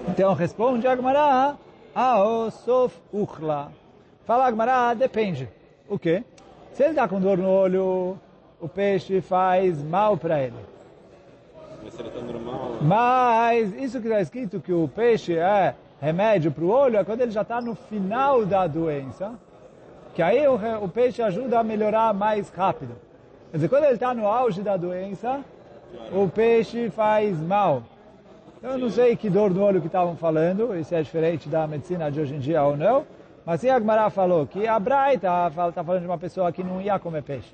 Então 0.08 0.34
responde 0.34 0.86
Agmará, 0.86 1.56
Aosof 1.94 2.96
Uchla. 3.12 3.72
Fala 4.24 4.46
Agmará, 4.46 4.94
depende. 4.94 5.48
O 5.88 5.98
quê? 5.98 6.24
Se 6.72 6.82
ele 6.82 6.90
está 6.90 7.06
com 7.06 7.20
dor 7.20 7.38
no 7.38 7.48
olho, 7.48 8.18
o 8.60 8.68
peixe 8.68 9.20
faz 9.20 9.82
mal 9.82 10.16
para 10.16 10.40
ele. 10.42 10.71
Normal, 12.26 12.78
Mas 12.80 13.74
isso 13.74 14.00
que 14.00 14.06
está 14.06 14.20
escrito 14.20 14.60
que 14.60 14.72
o 14.72 14.88
peixe 14.88 15.36
é 15.36 15.74
remédio 16.00 16.50
para 16.50 16.64
o 16.64 16.70
olho 16.70 16.96
é 16.96 17.04
quando 17.04 17.20
ele 17.20 17.30
já 17.30 17.42
está 17.42 17.60
no 17.60 17.74
final 17.74 18.46
da 18.46 18.66
doença, 18.66 19.34
que 20.14 20.22
aí 20.22 20.46
o, 20.46 20.54
o 20.82 20.88
peixe 20.88 21.22
ajuda 21.22 21.58
a 21.58 21.64
melhorar 21.64 22.12
mais 22.14 22.50
rápido. 22.50 22.94
Quer 23.50 23.58
dizer, 23.58 23.68
quando 23.68 23.84
ele 23.84 23.94
está 23.94 24.14
no 24.14 24.26
auge 24.26 24.62
da 24.62 24.76
doença, 24.76 25.44
o 26.12 26.28
peixe 26.28 26.90
faz 26.90 27.38
mal. 27.38 27.82
Eu 28.62 28.78
não 28.78 28.88
sei 28.88 29.16
que 29.16 29.28
dor 29.28 29.50
no 29.50 29.62
olho 29.62 29.80
que 29.80 29.88
estavam 29.88 30.16
falando, 30.16 30.76
isso 30.76 30.94
é 30.94 31.02
diferente 31.02 31.48
da 31.48 31.66
medicina 31.66 32.10
de 32.10 32.20
hoje 32.20 32.34
em 32.34 32.38
dia 32.38 32.62
ou 32.62 32.76
não, 32.76 33.04
mas 33.44 33.60
sim 33.60 33.68
a 33.68 33.76
Agmará 33.76 34.08
falou 34.08 34.46
que 34.46 34.66
a 34.66 34.78
Braita 34.78 35.28
está 35.48 35.82
falando 35.82 36.02
de 36.02 36.06
uma 36.06 36.18
pessoa 36.18 36.52
que 36.52 36.62
não 36.62 36.80
ia 36.80 36.98
comer 36.98 37.22
peixe. 37.22 37.52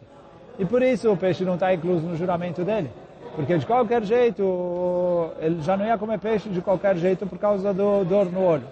E 0.59 0.65
por 0.65 0.83
isso 0.83 1.11
o 1.11 1.17
peixe 1.17 1.45
não 1.45 1.55
está 1.55 1.73
incluso 1.73 2.07
no 2.07 2.17
juramento 2.17 2.63
dele. 2.63 2.91
Porque 3.35 3.57
de 3.57 3.67
qualquer 3.67 4.03
jeito, 4.03 5.31
ele 5.41 5.63
já 5.63 5.77
não 5.77 5.87
ia 5.87 5.97
comer 5.97 6.19
peixe 6.19 6.49
de 6.49 6.61
qualquer 6.61 6.97
jeito 6.97 7.27
por 7.27 7.39
causa 7.39 7.73
do 7.73 8.05
dor 8.05 8.27
no 8.27 8.45
olho. 8.45 8.67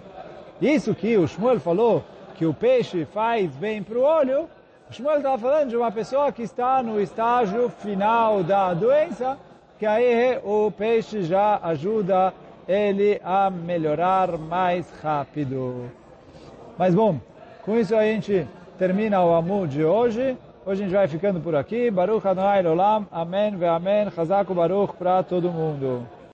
Isso 0.61 0.93
que 0.93 1.15
o 1.17 1.27
Shmuel 1.27 1.59
falou, 1.59 2.03
que 2.35 2.45
o 2.45 2.53
peixe 2.53 3.05
faz 3.05 3.55
bem 3.55 3.81
para 3.81 3.97
o 3.97 4.03
olho, 4.03 4.49
o 4.89 4.93
Shmuel 4.93 5.17
estava 5.17 5.37
falando 5.37 5.69
de 5.69 5.77
uma 5.77 5.91
pessoa 5.91 6.31
que 6.31 6.41
está 6.41 6.81
no 6.81 6.99
estágio 6.99 7.69
final 7.69 8.43
da 8.43 8.73
doença, 8.73 9.37
que 9.77 9.85
aí 9.85 10.39
o 10.43 10.71
peixe 10.71 11.23
já 11.23 11.59
ajuda 11.61 12.33
ele 12.67 13.21
a 13.23 13.49
melhorar 13.49 14.37
mais 14.37 14.89
rápido. 15.01 15.91
Mas 16.77 16.95
bom, 16.95 17.19
com 17.63 17.77
isso 17.77 17.95
a 17.95 18.03
gente 18.03 18.47
termina 18.77 19.23
o 19.23 19.33
Amud 19.33 19.71
de 19.71 19.83
hoje. 19.83 20.37
Hoje 20.67 20.81
a 20.81 20.85
gente 20.85 20.93
vai 20.93 21.07
ficando 21.07 21.39
por 21.39 21.55
aqui. 21.55 21.89
Baruch 21.89 22.27
Adonai 22.27 22.65
Olam. 22.67 23.07
Amém 23.09 23.55
ve 23.55 23.65
Amém. 23.65 24.11
Chazak 24.11 24.53
Baruch 24.53 24.97
para 24.97 25.23
todo 25.23 25.49
mundo. 25.49 26.05